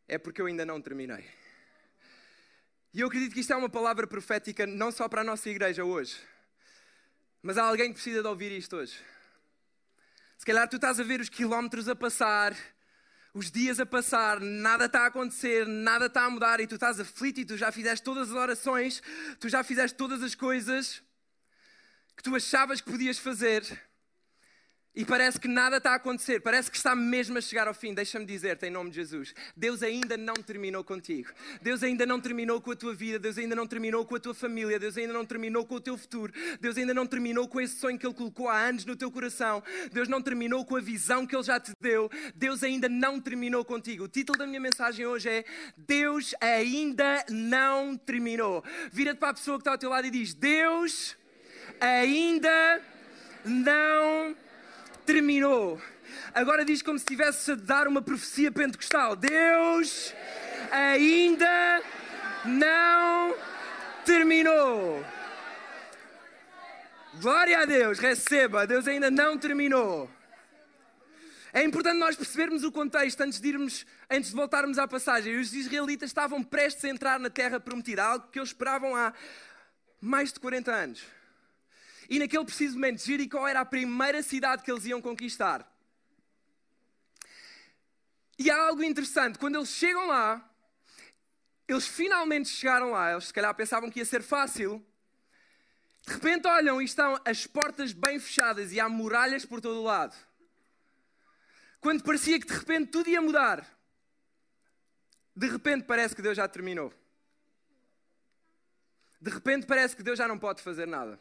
é 0.07 0.19
porque 0.19 0.43
eu 0.43 0.47
ainda 0.47 0.67
não 0.67 0.83
terminei. 0.83 1.25
E 2.93 3.01
eu 3.01 3.07
acredito 3.07 3.33
que 3.33 3.41
isto 3.41 3.55
é 3.55 3.57
uma 3.57 3.71
palavra 3.71 4.07
profética 4.07 4.67
não 4.67 4.93
só 4.93 5.09
para 5.09 5.23
a 5.23 5.25
nossa 5.25 5.49
igreja 5.49 5.83
hoje, 5.83 6.15
Mas 7.41 7.57
há 7.57 7.65
alguém 7.65 7.89
que 7.89 7.95
precisa 7.95 8.21
de 8.21 8.29
ouvir 8.29 8.53
isto 8.53 8.77
hoje. 8.77 9.14
Se 10.37 10.45
calhar 10.45 10.69
tu 10.69 10.77
estás 10.77 11.01
a 11.01 11.03
ver 11.03 11.21
os 11.21 11.29
quilómetros 11.29 11.89
a 11.89 11.95
passar, 11.95 12.55
os 13.33 13.51
dias 13.51 13.81
a 13.81 13.87
passar, 13.87 14.41
nada 14.41 14.87
está 14.87 15.01
a 15.03 15.07
acontecer, 15.07 15.67
nada 15.67 16.07
está 16.07 16.25
a 16.25 16.31
mudar 16.31 16.61
e 16.61 16.67
tu 16.67 16.75
estás 16.75 17.01
aflito 17.01 17.41
e 17.41 17.45
tu 17.45 17.57
já 17.57 17.73
fizeste 17.73 18.05
todas 18.05 18.31
as 18.31 18.37
orações, 18.37 19.03
tu 19.41 19.49
já 19.49 19.65
fizeste 19.65 19.97
todas 19.97 20.23
as 20.23 20.35
coisas 20.35 21.03
que 22.17 22.23
tu 22.23 22.35
achavas 22.37 22.81
que 22.81 22.91
podias 22.91 23.19
fazer 23.19 23.63
e 24.97 25.05
parece 25.05 25.41
que 25.41 25.49
nada 25.49 25.79
está 25.79 25.91
a 25.91 25.95
acontecer, 25.97 26.41
parece 26.41 26.71
que 26.71 26.77
está 26.77 26.95
mesmo 26.95 27.37
a 27.37 27.41
chegar 27.41 27.67
ao 27.67 27.75
fim. 27.75 27.93
Deixa-me 27.93 28.25
dizer-te, 28.25 28.67
em 28.67 28.71
nome 28.71 28.91
de 28.91 28.97
Jesus: 28.97 29.35
Deus 29.57 29.83
ainda 29.83 30.17
não 30.17 30.35
terminou 30.35 30.85
contigo. 30.85 31.31
Deus 31.61 31.83
ainda 31.83 32.07
não 32.07 32.21
terminou 32.21 32.61
com 32.61 32.71
a 32.71 32.77
tua 32.77 32.95
vida. 32.95 33.19
Deus 33.19 33.37
ainda 33.37 33.57
não 33.57 33.67
terminou 33.67 34.07
com 34.07 34.15
a 34.15 34.21
tua 34.21 34.35
família. 34.35 34.79
Deus 34.79 34.97
ainda 34.97 35.13
não 35.13 35.25
terminou 35.25 35.67
com 35.67 35.75
o 35.75 35.81
teu 35.81 35.99
futuro. 35.99 36.33
Deus 36.61 36.77
ainda 36.77 36.95
não 36.95 37.07
terminou 37.07 37.49
com 37.49 37.61
esse 37.61 37.77
sonho 37.77 37.99
que 37.99 38.07
Ele 38.07 38.15
colocou 38.15 38.49
há 38.49 38.57
anos 38.57 38.85
no 38.85 38.95
teu 38.95 39.11
coração. 39.11 39.65
Deus 39.93 40.07
não 40.07 40.23
terminou 40.23 40.65
com 40.65 40.77
a 40.77 40.81
visão 40.81 41.27
que 41.27 41.35
Ele 41.35 41.43
já 41.43 41.59
te 41.59 41.73
deu. 41.81 42.09
Deus 42.37 42.63
ainda 42.63 42.89
não 42.89 43.21
terminou 43.21 43.65
contigo. 43.65 44.05
O 44.05 44.09
título 44.09 44.39
da 44.39 44.47
minha 44.47 44.61
mensagem 44.61 45.05
hoje 45.05 45.29
é: 45.29 45.45
Deus 45.77 46.37
ainda 46.41 47.25
não 47.29 47.97
terminou. 47.97 48.63
Vira-te 48.93 49.19
para 49.19 49.31
a 49.31 49.35
pessoa 49.35 49.59
que 49.59 49.63
está 49.63 49.73
ao 49.73 49.79
teu 49.79 49.91
lado 49.91 50.07
e 50.07 50.11
diz: 50.11 50.35
Deus 50.35 51.17
ainda 51.81 52.81
não 53.45 53.57
terminou. 54.27 54.45
Agora 56.33 56.65
diz 56.65 56.83
como 56.83 56.99
se 56.99 57.05
estivesse 57.05 57.53
a 57.53 57.55
dar 57.55 57.87
uma 57.87 58.03
profecia 58.03 58.51
pentecostal: 58.51 59.15
Deus 59.17 60.15
ainda 60.71 61.83
não 62.45 63.37
terminou. 64.05 65.05
Glória 67.21 67.61
a 67.61 67.65
Deus, 67.65 67.99
receba, 67.99 68.67
Deus 68.67 68.89
ainda 68.89 69.11
não 69.11 69.39
terminou. 69.39 70.11
É 71.53 71.63
importante 71.63 71.99
nós 71.99 72.17
percebermos 72.17 72.65
o 72.65 72.73
contexto 72.73 73.21
antes 73.21 73.41
de 73.41 73.49
irmos, 73.49 73.87
antes 74.11 74.31
de 74.31 74.37
voltarmos 74.37 74.77
à 74.77 74.89
passagem. 74.89 75.39
Os 75.39 75.53
israelitas 75.55 76.11
estavam 76.11 76.43
prestes 76.43 76.85
a 76.85 76.89
entrar 76.89 77.21
na 77.21 77.31
terra 77.31 77.61
prometida, 77.61 78.03
algo 78.03 78.27
que 78.27 78.41
eles 78.41 78.49
esperavam 78.49 78.97
há 78.97 79.15
mais 80.01 80.33
de 80.33 80.41
40 80.41 80.73
anos. 80.73 81.14
E 82.09 82.19
naquele 82.19 82.45
preciso 82.45 82.75
momento, 82.75 83.03
Jericó 83.03 83.47
era 83.47 83.61
a 83.61 83.65
primeira 83.65 84.23
cidade 84.23 84.63
que 84.63 84.71
eles 84.71 84.85
iam 84.85 85.01
conquistar. 85.01 85.71
E 88.39 88.51
há 88.51 88.57
algo 88.67 88.83
interessante, 88.83 89.39
quando 89.39 89.57
eles 89.57 89.71
chegam 89.71 90.07
lá, 90.07 90.51
eles 91.69 91.87
finalmente 91.87 92.49
chegaram 92.49 92.91
lá, 92.91 93.13
eles 93.13 93.25
se 93.25 93.33
calhar 93.33 93.55
pensavam 93.55 93.91
que 93.91 94.01
ia 94.01 94.05
ser 94.05 94.23
fácil. 94.23 94.85
De 96.07 96.13
repente 96.13 96.47
olham 96.47 96.83
e 96.83 96.85
estão 96.85 97.19
as 97.25 97.47
portas 97.47 97.93
bem 97.93 98.19
fechadas 98.19 98.73
e 98.73 98.81
há 98.81 98.89
muralhas 98.89 99.47
por 99.47 99.61
todo 99.61 99.81
o 99.81 99.85
lado. 99.85 100.15
Quando 101.81 102.03
parecia 102.03 102.39
que 102.39 102.47
de 102.47 102.53
repente 102.53 102.91
tudo 102.91 103.09
ia 103.09 103.23
mudar, 103.23 103.67
de 105.35 105.49
repente 105.49 105.85
parece 105.85 106.15
que 106.15 106.23
Deus 106.23 106.37
já 106.37 106.47
terminou. 106.47 106.93
De 109.21 109.31
repente 109.31 109.67
parece 109.67 109.97
que 109.97 110.03
Deus 110.03 110.19
já 110.19 110.29
não 110.29 110.39
pode 110.39 110.63
fazer 110.63 110.87
nada. 110.87 111.19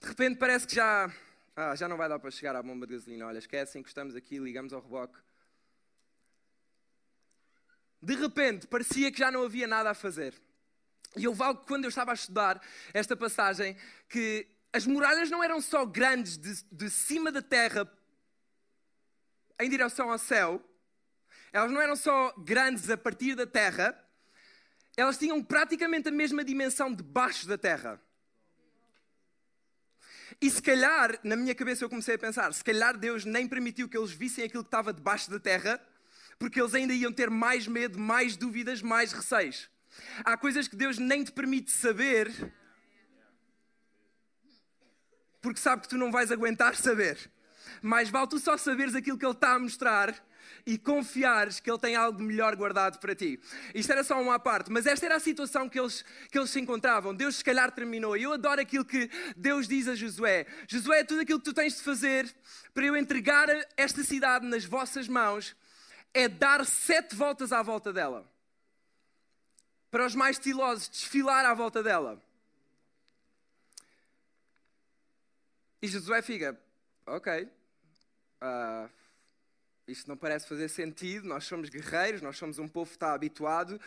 De 0.00 0.08
repente 0.08 0.38
parece 0.38 0.66
que 0.66 0.74
já, 0.74 1.12
ah, 1.54 1.74
já 1.74 1.88
não 1.88 1.96
vai 1.96 2.08
dar 2.08 2.18
para 2.18 2.30
chegar 2.30 2.54
à 2.54 2.62
bomba 2.62 2.86
de 2.86 2.94
gasolina. 2.94 3.26
Olha, 3.26 3.38
esquecem, 3.38 3.80
encostamos 3.80 4.14
aqui, 4.14 4.38
ligamos 4.38 4.72
ao 4.72 4.80
reboque. 4.80 5.18
De 8.02 8.14
repente 8.14 8.66
parecia 8.66 9.10
que 9.10 9.18
já 9.18 9.30
não 9.30 9.42
havia 9.42 9.66
nada 9.66 9.90
a 9.90 9.94
fazer. 9.94 10.34
E 11.16 11.26
houve 11.26 11.42
algo 11.42 11.64
quando 11.66 11.84
eu 11.84 11.88
estava 11.88 12.10
a 12.10 12.14
estudar 12.14 12.60
esta 12.92 13.16
passagem 13.16 13.76
que 14.08 14.46
as 14.72 14.86
muralhas 14.86 15.30
não 15.30 15.42
eram 15.42 15.60
só 15.60 15.86
grandes 15.86 16.36
de, 16.36 16.62
de 16.70 16.90
cima 16.90 17.32
da 17.32 17.40
terra 17.40 17.90
em 19.58 19.70
direção 19.70 20.10
ao 20.10 20.18
céu, 20.18 20.62
elas 21.52 21.70
não 21.70 21.80
eram 21.80 21.96
só 21.96 22.34
grandes 22.36 22.90
a 22.90 22.96
partir 22.96 23.34
da 23.34 23.46
terra, 23.46 23.98
elas 24.94 25.16
tinham 25.16 25.42
praticamente 25.42 26.08
a 26.08 26.12
mesma 26.12 26.44
dimensão 26.44 26.92
debaixo 26.92 27.48
da 27.48 27.56
terra. 27.56 28.00
E 30.40 30.50
se 30.50 30.60
calhar, 30.60 31.18
na 31.22 31.34
minha 31.34 31.54
cabeça 31.54 31.84
eu 31.84 31.88
comecei 31.88 32.14
a 32.14 32.18
pensar, 32.18 32.52
se 32.52 32.62
calhar 32.62 32.96
Deus 32.96 33.24
nem 33.24 33.48
permitiu 33.48 33.88
que 33.88 33.96
eles 33.96 34.10
vissem 34.10 34.44
aquilo 34.44 34.62
que 34.62 34.68
estava 34.68 34.92
debaixo 34.92 35.30
da 35.30 35.40
terra, 35.40 35.80
porque 36.38 36.60
eles 36.60 36.74
ainda 36.74 36.92
iam 36.92 37.12
ter 37.12 37.30
mais 37.30 37.66
medo, 37.66 37.98
mais 37.98 38.36
dúvidas, 38.36 38.82
mais 38.82 39.12
receios. 39.12 39.70
Há 40.24 40.36
coisas 40.36 40.68
que 40.68 40.76
Deus 40.76 40.98
nem 40.98 41.24
te 41.24 41.32
permite 41.32 41.70
saber, 41.70 42.30
porque 45.40 45.58
sabe 45.58 45.82
que 45.82 45.88
tu 45.88 45.96
não 45.96 46.12
vais 46.12 46.30
aguentar 46.30 46.76
saber. 46.76 47.30
Mais 47.80 48.10
vale 48.10 48.28
tu 48.28 48.38
só 48.38 48.56
saberes 48.56 48.94
aquilo 48.94 49.18
que 49.18 49.24
Ele 49.24 49.32
está 49.32 49.54
a 49.54 49.58
mostrar 49.58 50.14
e 50.66 50.76
confiares 50.76 51.60
que 51.60 51.70
Ele 51.70 51.78
tem 51.78 51.94
algo 51.94 52.20
melhor 52.20 52.56
guardado 52.56 52.98
para 52.98 53.14
ti. 53.14 53.40
Isto 53.72 53.92
era 53.92 54.02
só 54.02 54.20
uma 54.20 54.38
parte, 54.38 54.70
mas 54.70 54.84
esta 54.84 55.06
era 55.06 55.14
a 55.14 55.20
situação 55.20 55.68
que 55.68 55.78
eles, 55.78 56.04
que 56.30 56.36
eles 56.36 56.50
se 56.50 56.58
encontravam. 56.58 57.14
Deus, 57.14 57.36
se 57.36 57.44
calhar, 57.44 57.70
terminou. 57.70 58.16
E 58.16 58.24
eu 58.24 58.32
adoro 58.32 58.60
aquilo 58.60 58.84
que 58.84 59.08
Deus 59.36 59.68
diz 59.68 59.86
a 59.86 59.94
Josué: 59.94 60.44
Josué, 60.66 61.04
tudo 61.04 61.20
aquilo 61.20 61.38
que 61.38 61.44
tu 61.44 61.54
tens 61.54 61.76
de 61.76 61.82
fazer 61.82 62.34
para 62.74 62.84
eu 62.84 62.96
entregar 62.96 63.48
esta 63.76 64.02
cidade 64.02 64.44
nas 64.44 64.64
vossas 64.64 65.06
mãos 65.06 65.54
é 66.12 66.28
dar 66.28 66.66
sete 66.66 67.14
voltas 67.14 67.52
à 67.52 67.62
volta 67.62 67.92
dela. 67.92 68.28
Para 69.90 70.04
os 70.04 70.14
mais 70.14 70.36
estilosos, 70.36 70.88
desfilar 70.88 71.44
à 71.46 71.54
volta 71.54 71.82
dela. 71.82 72.20
E 75.80 75.86
Josué 75.86 76.22
fica, 76.22 76.58
ok, 77.06 77.44
uh, 78.42 78.90
isto 79.86 80.08
não 80.08 80.16
parece 80.16 80.48
fazer 80.48 80.68
sentido, 80.68 81.28
nós 81.28 81.44
somos 81.44 81.68
guerreiros, 81.68 82.20
nós 82.20 82.36
somos 82.36 82.58
um 82.58 82.66
povo 82.66 82.90
que 82.90 82.96
está 82.96 83.12
habituado 83.12 83.80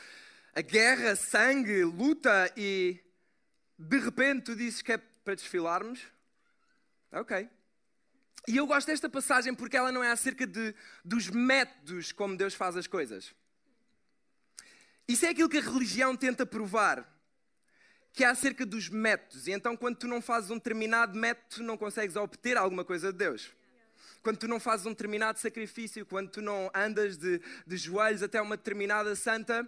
a 0.53 0.61
guerra, 0.61 1.15
sangue, 1.15 1.83
luta 1.83 2.51
e 2.57 2.99
de 3.77 3.99
repente 3.99 4.45
tu 4.45 4.55
dizes 4.55 4.81
que 4.81 4.93
é 4.93 4.97
para 4.97 5.35
desfilarmos? 5.35 6.01
Ok. 7.11 7.49
E 8.47 8.57
eu 8.57 8.65
gosto 8.65 8.87
desta 8.87 9.09
passagem 9.09 9.53
porque 9.53 9.77
ela 9.77 9.91
não 9.91 10.03
é 10.03 10.11
acerca 10.11 10.47
de, 10.47 10.73
dos 11.03 11.29
métodos 11.29 12.11
como 12.11 12.35
Deus 12.35 12.53
faz 12.53 12.75
as 12.75 12.87
coisas. 12.87 13.33
Isso 15.07 15.25
é 15.25 15.29
aquilo 15.29 15.49
que 15.49 15.57
a 15.57 15.61
religião 15.61 16.15
tenta 16.15 16.45
provar, 16.45 17.07
que 18.13 18.23
é 18.23 18.27
acerca 18.27 18.65
dos 18.65 18.89
métodos. 18.89 19.47
E 19.47 19.51
então, 19.51 19.75
quando 19.75 19.97
tu 19.97 20.07
não 20.07 20.21
fazes 20.21 20.49
um 20.49 20.55
determinado 20.55 21.17
método, 21.17 21.63
não 21.63 21.77
consegues 21.77 22.15
obter 22.15 22.57
alguma 22.57 22.85
coisa 22.85 23.11
de 23.11 23.17
Deus 23.17 23.51
quando 24.21 24.37
tu 24.37 24.47
não 24.47 24.59
fazes 24.59 24.85
um 24.85 24.89
determinado 24.89 25.39
sacrifício, 25.39 26.05
quando 26.05 26.29
tu 26.29 26.41
não 26.41 26.69
andas 26.73 27.17
de, 27.17 27.41
de 27.65 27.77
joelhos 27.77 28.21
até 28.23 28.41
uma 28.41 28.57
determinada 28.57 29.15
santa, 29.15 29.67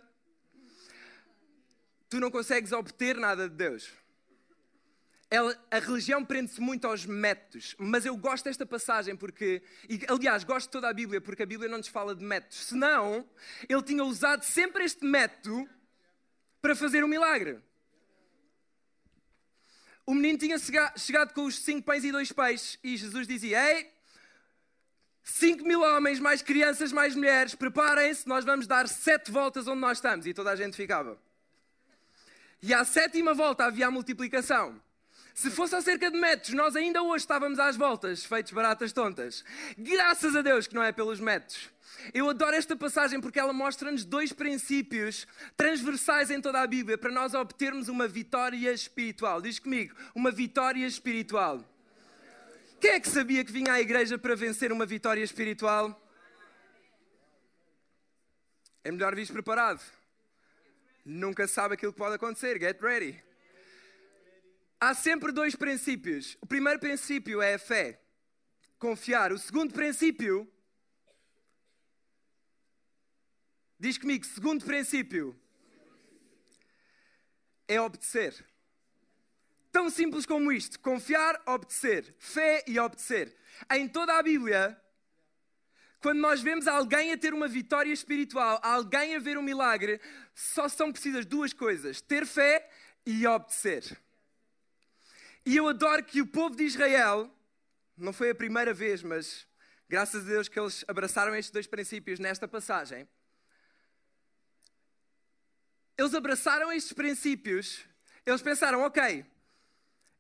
tu 2.10 2.20
não 2.20 2.30
consegues 2.30 2.72
obter 2.72 3.16
nada 3.16 3.48
de 3.50 3.56
Deus. 3.56 3.90
A 5.72 5.80
religião 5.80 6.26
prende-se 6.26 6.60
muito 6.60 6.86
aos 6.86 7.06
métodos, 7.06 7.74
mas 7.80 8.06
eu 8.06 8.18
gosto 8.18 8.44
desta 8.44 8.66
passagem 8.66 9.16
porque, 9.16 9.64
e, 9.88 10.02
aliás, 10.10 10.44
gosto 10.44 10.68
de 10.68 10.72
toda 10.72 10.90
a 10.90 10.94
Bíblia 10.94 11.22
porque 11.22 11.44
a 11.44 11.46
Bíblia 11.46 11.70
não 11.70 11.78
nos 11.78 11.88
fala 11.88 12.14
de 12.14 12.22
métodos. 12.22 12.66
Senão, 12.66 13.26
ele 13.70 13.82
tinha 13.82 14.04
usado 14.04 14.44
sempre 14.44 14.84
este 14.84 15.06
método 15.06 15.70
para 16.62 16.76
fazer 16.76 17.02
um 17.02 17.08
milagre. 17.08 17.62
O 20.06 20.14
menino 20.14 20.38
tinha 20.38 20.58
chegado 20.98 21.34
com 21.34 21.46
os 21.46 21.60
cinco 21.60 21.84
pães 21.84 22.04
e 22.04 22.12
dois 22.12 22.34
peixes 22.34 22.78
e 22.84 22.98
Jesus 22.98 23.26
dizia: 23.26 23.72
Ei, 23.72 23.90
5 25.42 25.66
mil 25.66 25.82
homens, 25.82 26.20
mais 26.20 26.44
crianças, 26.44 26.92
mais 26.92 27.16
mulheres, 27.16 27.56
preparem-se, 27.56 28.28
nós 28.28 28.46
vamos 28.46 28.68
dar 28.68 28.88
sete 28.88 29.32
voltas 29.32 29.68
onde 29.68 29.82
nós 29.82 29.98
estamos. 29.98 30.28
E 30.28 30.36
toda 30.36 30.52
a 30.52 30.56
gente 30.56 30.78
ficava. 30.78 31.18
E 32.62 32.72
à 32.72 32.86
sétima 32.86 33.34
volta 33.34 33.66
havia 33.66 33.88
a 33.88 33.92
multiplicação. 33.92 34.80
Se 35.34 35.50
fosse 35.50 35.76
acerca 35.76 36.12
de 36.12 36.20
métodos, 36.20 36.54
nós 36.54 36.76
ainda 36.76 37.02
hoje 37.02 37.24
estávamos 37.24 37.58
às 37.58 37.76
voltas, 37.76 38.24
feitos 38.24 38.52
baratas 38.52 38.94
tontas. 38.94 39.44
Graças 39.76 40.36
a 40.36 40.44
Deus 40.44 40.68
que 40.68 40.76
não 40.76 40.84
é 40.84 40.92
pelos 40.92 41.20
métodos. 41.20 41.72
Eu 42.14 42.30
adoro 42.30 42.56
esta 42.56 42.76
passagem 42.76 43.20
porque 43.20 43.40
ela 43.40 43.52
mostra-nos 43.52 44.06
dois 44.06 44.32
princípios 44.32 45.26
transversais 45.58 46.30
em 46.30 46.40
toda 46.40 46.62
a 46.62 46.68
Bíblia 46.68 47.00
para 47.00 47.12
nós 47.12 47.34
obtermos 47.34 47.88
uma 47.88 48.08
vitória 48.08 48.72
espiritual. 48.72 49.42
Diz 49.42 49.58
comigo, 49.58 49.96
uma 50.14 50.30
vitória 50.30 50.86
espiritual. 50.86 51.66
Quem 52.82 52.94
é 52.94 53.00
que 53.00 53.08
sabia 53.08 53.46
que 53.46 53.52
vinha 53.52 53.74
à 53.74 53.80
igreja 53.80 54.18
para 54.18 54.36
vencer 54.36 54.72
uma 54.72 54.88
vitória 54.88 55.24
espiritual? 55.24 55.96
É 58.84 58.92
melhor 58.92 59.16
vir 59.16 59.32
preparado. 59.32 59.80
Nunca 61.06 61.48
sabe 61.48 61.76
aquilo 61.76 61.94
que 61.94 62.00
pode 62.00 62.16
acontecer. 62.16 62.60
Get 62.60 62.82
ready. 62.82 63.24
Há 64.80 64.96
sempre 64.96 65.32
dois 65.32 65.56
princípios. 65.56 66.36
O 66.42 66.48
primeiro 66.48 66.80
princípio 66.80 67.40
é 67.40 67.54
a 67.54 67.60
fé, 67.60 68.02
confiar. 68.80 69.32
O 69.32 69.38
segundo 69.38 69.72
princípio. 69.72 70.52
Diz 73.80 74.00
comigo, 74.00 74.26
segundo 74.26 74.66
princípio 74.66 75.40
é 77.68 77.80
obedecer. 77.80 78.44
Tão 79.72 79.90
simples 79.90 80.26
como 80.26 80.52
isto: 80.52 80.80
confiar, 80.80 81.42
obedecer, 81.46 82.14
fé 82.20 82.64
e 82.68 82.80
obedecer. 82.80 83.36
Em 83.72 83.88
toda 83.88 84.18
a 84.18 84.24
Bíblia, 84.24 84.80
quando 86.02 86.20
nós 86.20 86.42
vemos 86.42 86.68
alguém 86.68 87.14
a 87.14 87.18
ter 87.18 87.34
uma 87.34 87.48
vitória 87.48 87.94
espiritual, 87.94 88.60
alguém 88.64 89.16
a 89.16 89.20
ver 89.20 89.38
um 89.38 89.44
milagre, 89.44 90.02
só 90.34 90.68
são 90.68 90.92
precisas 90.92 91.26
duas 91.26 91.54
coisas: 91.54 92.02
ter 92.02 92.26
fé 92.26 92.70
e 93.06 93.26
obedecer. 93.26 93.98
E 95.46 95.56
eu 95.58 95.68
adoro 95.68 96.04
que 96.04 96.22
o 96.22 96.28
povo 96.28 96.56
de 96.56 96.64
Israel, 96.64 97.30
não 97.98 98.14
foi 98.14 98.30
a 98.30 98.36
primeira 98.36 98.74
vez, 98.74 99.02
mas 99.02 99.48
graças 99.88 100.24
a 100.24 100.30
Deus 100.30 100.48
que 100.48 100.60
eles 100.60 100.86
abraçaram 100.88 101.36
estes 101.36 101.52
dois 101.52 101.66
princípios 101.66 102.20
nesta 102.20 102.48
passagem. 102.48 103.08
Eles 105.98 106.14
abraçaram 106.14 106.72
estes 106.72 106.94
princípios, 106.94 107.86
eles 108.26 108.42
pensaram, 108.42 108.82
ok, 108.82 109.26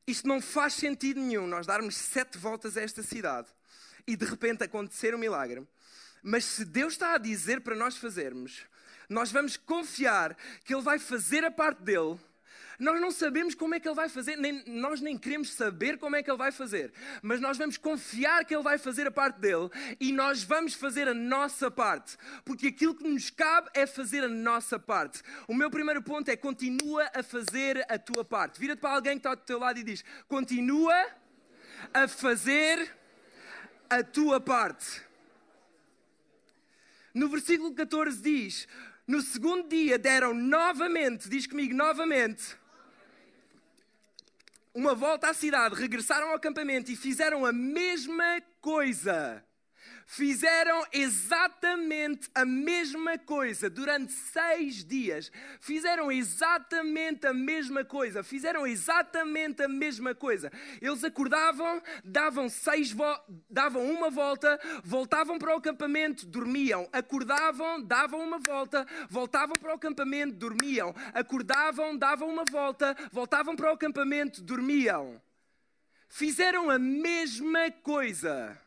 isto 0.08 0.28
não 0.28 0.42
faz 0.42 0.74
sentido 0.74 1.20
nenhum, 1.20 1.48
nós 1.48 1.66
darmos 1.66 1.96
sete 1.96 2.38
voltas 2.38 2.78
a 2.78 2.82
esta 2.82 3.04
cidade 3.04 3.48
e 4.08 4.16
de 4.16 4.26
repente 4.26 4.64
acontecer 4.64 5.14
um 5.14 5.18
milagre. 5.18 5.68
Mas 6.24 6.46
se 6.46 6.66
Deus 6.66 6.94
está 6.94 7.16
a 7.16 7.18
dizer 7.18 7.62
para 7.62 7.76
nós 7.76 7.98
fazermos, 7.98 8.66
nós 9.10 9.32
vamos 9.32 9.58
confiar 9.58 10.36
que 10.64 10.74
Ele 10.74 10.84
vai 10.84 11.00
fazer 11.00 11.44
a 11.44 11.52
parte 11.52 11.82
dele 11.84 12.20
nós 12.82 13.00
não 13.00 13.12
sabemos 13.12 13.54
como 13.54 13.76
é 13.76 13.80
que 13.80 13.88
Ele 13.88 13.96
vai 13.96 14.10
fazer, 14.10 14.36
nem, 14.38 14.64
nós 14.66 15.00
nem 15.02 15.16
queremos 15.16 15.54
saber 15.54 16.00
como 16.00 16.16
é 16.16 16.24
que 16.24 16.32
Ele 16.32 16.38
vai 16.38 16.52
fazer, 16.52 16.92
mas 17.22 17.40
nós 17.40 17.56
vamos 17.56 17.78
confiar 17.78 18.44
que 18.44 18.56
Ele 18.56 18.64
vai 18.64 18.80
fazer 18.80 19.06
a 19.06 19.12
parte 19.12 19.40
dele 19.40 19.70
e 20.00 20.12
nós 20.12 20.44
vamos 20.44 20.74
fazer 20.74 21.08
a 21.08 21.14
nossa 21.14 21.70
parte, 21.70 22.18
porque 22.44 22.68
aquilo 22.68 22.96
que 22.96 23.08
nos 23.08 23.30
cabe 23.30 23.70
é 23.76 23.86
fazer 23.86 24.24
a 24.24 24.28
nossa 24.28 24.80
parte. 24.80 25.22
O 25.48 25.54
meu 25.54 25.70
primeiro 25.70 26.02
ponto 26.02 26.30
é 26.30 26.36
continua 26.36 27.08
a 27.14 27.22
fazer 27.22 27.86
a 27.88 28.00
tua 28.00 28.26
parte. 28.26 28.60
Vira-te 28.60 28.80
para 28.80 28.96
alguém 28.96 29.14
que 29.14 29.20
está 29.20 29.30
ao 29.30 29.38
teu 29.38 29.60
lado 29.60 29.78
e 29.78 29.84
diz: 29.84 30.04
continua 30.28 30.96
a 31.94 32.08
fazer 32.08 32.92
a 33.88 34.02
tua 34.02 34.42
parte. 34.42 35.04
No 37.14 37.30
versículo 37.30 37.76
14 37.76 38.20
diz: 38.20 38.68
No 39.06 39.22
segundo 39.22 39.70
dia 39.70 40.00
deram 40.00 40.34
novamente, 40.34 41.30
diz 41.30 41.46
comigo 41.46 41.76
novamente, 41.76 42.60
uma 44.74 44.96
volta 44.96 45.30
à 45.30 45.34
cidade, 45.34 45.76
regressaram 45.76 46.30
ao 46.30 46.36
acampamento 46.36 46.92
e 46.92 46.96
fizeram 46.96 47.46
a 47.46 47.52
mesma 47.52 48.42
coisa. 48.62 49.44
Fizeram 50.14 50.86
exatamente 50.92 52.30
a 52.36 52.44
mesma 52.44 53.18
coisa 53.18 53.70
durante 53.70 54.12
seis 54.12 54.84
dias. 54.84 55.32
Fizeram 55.62 56.12
exatamente 56.12 57.26
a 57.26 57.34
mesma 57.34 57.86
coisa. 57.86 58.22
Fizeram 58.22 58.68
exatamente 58.68 59.64
a 59.64 59.70
mesma 59.70 60.14
coisa. 60.14 60.52
Eles 60.82 61.02
acordavam, 61.06 61.82
davam, 62.04 62.50
seis 62.50 62.94
davam 63.50 63.90
uma 63.90 64.10
volta, 64.10 64.60
voltavam 64.84 65.40
para 65.40 65.54
o 65.54 65.60
acampamento, 65.60 66.26
dormiam. 66.26 66.90
Acordavam, 66.92 67.82
davam 67.82 68.20
uma 68.20 68.38
volta, 68.38 68.86
voltavam 69.10 69.56
para 69.56 69.72
o 69.72 69.76
acampamento, 69.76 70.36
dormiam. 70.36 70.94
Acordavam, 71.14 71.96
davam 71.96 72.28
uma 72.28 72.44
volta, 72.44 72.98
voltavam 73.14 73.56
para 73.56 73.70
o 73.70 73.76
acampamento, 73.76 74.42
dormiam. 74.42 75.22
Fizeram 76.10 76.70
a 76.70 76.78
mesma 76.78 77.72
coisa. 77.72 78.60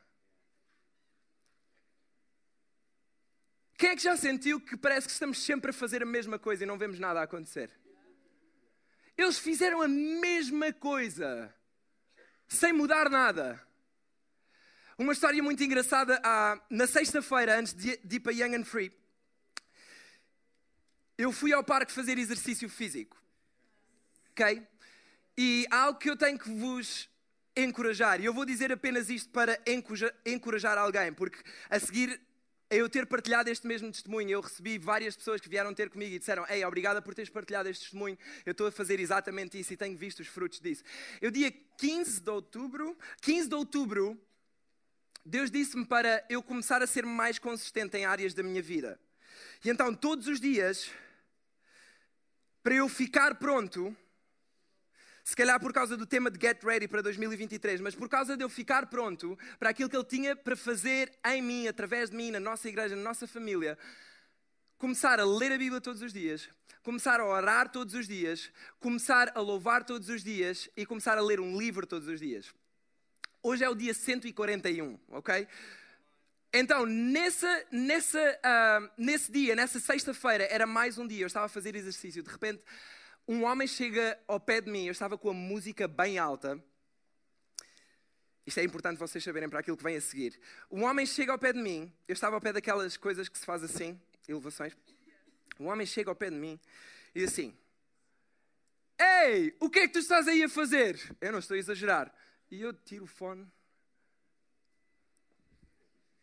Quem 3.76 3.90
é 3.90 3.96
que 3.96 4.02
já 4.02 4.16
sentiu 4.16 4.60
que 4.60 4.76
parece 4.76 5.06
que 5.06 5.12
estamos 5.12 5.42
sempre 5.42 5.70
a 5.70 5.74
fazer 5.74 6.02
a 6.02 6.06
mesma 6.06 6.38
coisa 6.38 6.62
e 6.62 6.66
não 6.66 6.78
vemos 6.78 6.98
nada 6.98 7.20
a 7.20 7.24
acontecer? 7.24 7.70
Eles 9.16 9.38
fizeram 9.38 9.82
a 9.82 9.88
mesma 9.88 10.72
coisa, 10.72 11.54
sem 12.48 12.72
mudar 12.72 13.10
nada. 13.10 13.60
Uma 14.96 15.12
história 15.12 15.42
muito 15.42 15.62
engraçada, 15.62 16.20
ah, 16.24 16.60
na 16.70 16.86
sexta-feira, 16.86 17.58
antes 17.58 17.74
de, 17.74 17.96
de 17.96 18.16
ir 18.16 18.20
para 18.20 18.32
Young 18.32 18.56
and 18.56 18.64
Free, 18.64 18.92
eu 21.18 21.32
fui 21.32 21.52
ao 21.52 21.64
parque 21.64 21.92
fazer 21.92 22.16
exercício 22.18 22.68
físico. 22.68 23.20
Ok? 24.30 24.66
E 25.36 25.66
há 25.70 25.78
algo 25.82 25.98
que 25.98 26.10
eu 26.10 26.16
tenho 26.16 26.38
que 26.38 26.50
vos 26.50 27.08
encorajar, 27.56 28.20
e 28.20 28.24
eu 28.24 28.34
vou 28.34 28.44
dizer 28.44 28.70
apenas 28.72 29.08
isto 29.08 29.30
para 29.30 29.60
encorajar 30.24 30.76
alguém, 30.76 31.12
porque 31.12 31.38
a 31.70 31.78
seguir 31.78 32.20
eu 32.76 32.88
ter 32.88 33.06
partilhado 33.06 33.50
este 33.50 33.66
mesmo 33.66 33.90
testemunho, 33.90 34.30
eu 34.30 34.40
recebi 34.40 34.78
várias 34.78 35.16
pessoas 35.16 35.40
que 35.40 35.48
vieram 35.48 35.74
ter 35.74 35.90
comigo 35.90 36.14
e 36.14 36.18
disseram: 36.18 36.46
Ei, 36.48 36.64
obrigada 36.64 37.00
por 37.02 37.14
teres 37.14 37.30
partilhado 37.30 37.68
este 37.68 37.82
testemunho, 37.84 38.18
eu 38.44 38.52
estou 38.52 38.66
a 38.66 38.72
fazer 38.72 39.00
exatamente 39.00 39.58
isso 39.58 39.72
e 39.72 39.76
tenho 39.76 39.96
visto 39.96 40.20
os 40.20 40.28
frutos 40.28 40.60
disso. 40.60 40.82
Eu, 41.20 41.30
dia 41.30 41.50
15 41.78 42.20
de 42.20 42.30
outubro, 42.30 42.96
15 43.20 43.48
de 43.48 43.54
outubro, 43.54 44.20
Deus 45.24 45.50
disse-me 45.50 45.86
para 45.86 46.24
eu 46.28 46.42
começar 46.42 46.82
a 46.82 46.86
ser 46.86 47.06
mais 47.06 47.38
consistente 47.38 47.96
em 47.96 48.04
áreas 48.04 48.34
da 48.34 48.42
minha 48.42 48.62
vida. 48.62 49.00
E 49.64 49.70
então, 49.70 49.94
todos 49.94 50.28
os 50.28 50.40
dias, 50.40 50.90
para 52.62 52.74
eu 52.74 52.88
ficar 52.88 53.34
pronto, 53.36 53.96
se 55.24 55.34
calhar 55.34 55.58
por 55.58 55.72
causa 55.72 55.96
do 55.96 56.04
tema 56.04 56.30
de 56.30 56.38
Get 56.38 56.62
Ready 56.62 56.86
para 56.86 57.00
2023, 57.00 57.80
mas 57.80 57.94
por 57.94 58.10
causa 58.10 58.36
de 58.36 58.44
eu 58.44 58.48
ficar 58.50 58.86
pronto 58.86 59.38
para 59.58 59.70
aquilo 59.70 59.88
que 59.88 59.96
Ele 59.96 60.04
tinha 60.04 60.36
para 60.36 60.54
fazer 60.54 61.10
em 61.24 61.40
mim, 61.40 61.66
através 61.66 62.10
de 62.10 62.16
mim, 62.16 62.30
na 62.30 62.38
nossa 62.38 62.68
igreja, 62.68 62.94
na 62.94 63.02
nossa 63.02 63.26
família, 63.26 63.78
começar 64.76 65.18
a 65.18 65.24
ler 65.24 65.50
a 65.50 65.56
Bíblia 65.56 65.80
todos 65.80 66.02
os 66.02 66.12
dias, 66.12 66.46
começar 66.82 67.20
a 67.20 67.26
orar 67.26 67.70
todos 67.72 67.94
os 67.94 68.06
dias, 68.06 68.52
começar 68.78 69.32
a 69.34 69.40
louvar 69.40 69.82
todos 69.82 70.10
os 70.10 70.22
dias 70.22 70.68
e 70.76 70.84
começar 70.84 71.16
a 71.16 71.22
ler 71.22 71.40
um 71.40 71.56
livro 71.58 71.86
todos 71.86 72.06
os 72.06 72.20
dias. 72.20 72.52
Hoje 73.42 73.64
é 73.64 73.68
o 73.68 73.74
dia 73.74 73.94
141, 73.94 74.98
ok? 75.08 75.48
Então, 76.52 76.84
nessa, 76.84 77.64
nessa, 77.72 78.20
uh, 78.20 78.90
nesse 78.98 79.32
dia, 79.32 79.56
nessa 79.56 79.80
sexta-feira, 79.80 80.44
era 80.50 80.66
mais 80.66 80.98
um 80.98 81.06
dia, 81.06 81.22
eu 81.22 81.26
estava 81.26 81.46
a 81.46 81.48
fazer 81.48 81.74
exercício, 81.74 82.22
de 82.22 82.30
repente 82.30 82.62
um 83.26 83.44
homem 83.44 83.66
chega 83.66 84.18
ao 84.28 84.38
pé 84.38 84.60
de 84.60 84.70
mim, 84.70 84.84
eu 84.84 84.92
estava 84.92 85.16
com 85.16 85.30
a 85.30 85.34
música 85.34 85.88
bem 85.88 86.18
alta. 86.18 86.62
Isto 88.46 88.60
é 88.60 88.64
importante 88.64 88.98
vocês 88.98 89.24
saberem 89.24 89.48
para 89.48 89.60
aquilo 89.60 89.76
que 89.76 89.82
vem 89.82 89.96
a 89.96 90.00
seguir. 90.00 90.38
Um 90.70 90.84
homem 90.84 91.06
chega 91.06 91.32
ao 91.32 91.38
pé 91.38 91.52
de 91.52 91.60
mim, 91.60 91.90
eu 92.06 92.12
estava 92.12 92.36
ao 92.36 92.40
pé 92.40 92.52
daquelas 92.52 92.96
coisas 92.96 93.28
que 93.28 93.38
se 93.38 93.46
faz 93.46 93.62
assim, 93.62 93.98
elevações. 94.28 94.76
Um 95.58 95.66
homem 95.66 95.86
chega 95.86 96.10
ao 96.10 96.16
pé 96.16 96.28
de 96.28 96.36
mim 96.36 96.60
e 97.14 97.24
assim: 97.24 97.56
Ei, 98.98 99.56
o 99.58 99.70
que 99.70 99.80
é 99.80 99.86
que 99.86 99.94
tu 99.94 99.98
estás 100.00 100.28
aí 100.28 100.42
a 100.42 100.48
fazer? 100.48 101.00
Eu 101.20 101.32
não 101.32 101.38
estou 101.38 101.54
a 101.54 101.58
exagerar. 101.58 102.14
E 102.50 102.60
eu 102.60 102.74
tiro 102.74 103.04
o 103.04 103.08
fone. 103.08 103.50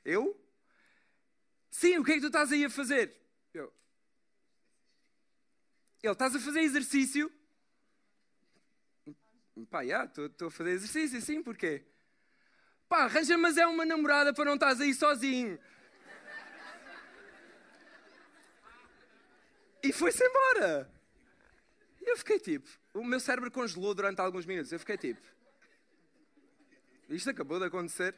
Eu? 0.05 0.39
Sim, 1.71 1.97
o 1.97 2.03
que 2.03 2.11
é 2.11 2.15
que 2.15 2.21
tu 2.21 2.27
estás 2.27 2.51
aí 2.51 2.65
a 2.65 2.69
fazer? 2.69 3.21
Ele, 6.03 6.13
estás 6.13 6.35
a 6.35 6.39
fazer 6.39 6.61
exercício? 6.61 7.31
Pá, 9.69 9.83
estou 9.85 10.47
a 10.47 10.51
fazer 10.51 10.71
exercício, 10.71 11.21
sim, 11.21 11.43
porquê? 11.43 11.85
Pá, 12.89 13.03
arranja, 13.03 13.37
mas 13.37 13.57
é 13.57 13.65
uma 13.65 13.85
namorada 13.85 14.33
para 14.33 14.45
não 14.45 14.55
estás 14.55 14.81
aí 14.81 14.93
sozinho. 14.93 15.59
E 19.83 19.93
foi-se 19.93 20.23
embora. 20.23 20.91
E 22.01 22.09
eu 22.09 22.17
fiquei 22.17 22.39
tipo, 22.39 22.67
o 22.93 23.03
meu 23.03 23.19
cérebro 23.19 23.51
congelou 23.51 23.93
durante 23.93 24.19
alguns 24.19 24.45
minutos. 24.45 24.71
Eu 24.71 24.79
fiquei 24.79 24.97
tipo, 24.97 25.21
isto 27.09 27.29
acabou 27.29 27.59
de 27.59 27.65
acontecer. 27.65 28.15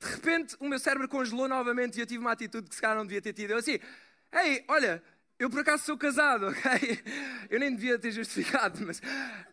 De 0.00 0.08
repente, 0.08 0.56
o 0.60 0.68
meu 0.68 0.78
cérebro 0.78 1.08
congelou 1.08 1.48
novamente 1.48 1.96
e 1.96 2.00
eu 2.00 2.06
tive 2.06 2.18
uma 2.18 2.32
atitude 2.32 2.68
que 2.68 2.74
se 2.74 2.80
calhar 2.80 2.96
não 2.96 3.06
devia 3.06 3.22
ter 3.22 3.32
tido. 3.32 3.50
Eu 3.52 3.58
assim, 3.58 3.78
ei, 4.32 4.64
olha, 4.68 5.02
eu 5.38 5.50
por 5.50 5.60
acaso 5.60 5.84
sou 5.84 5.98
casado, 5.98 6.48
ok? 6.48 7.02
Eu 7.50 7.60
nem 7.60 7.74
devia 7.74 7.98
ter 7.98 8.10
justificado, 8.10 8.84
mas 8.86 9.02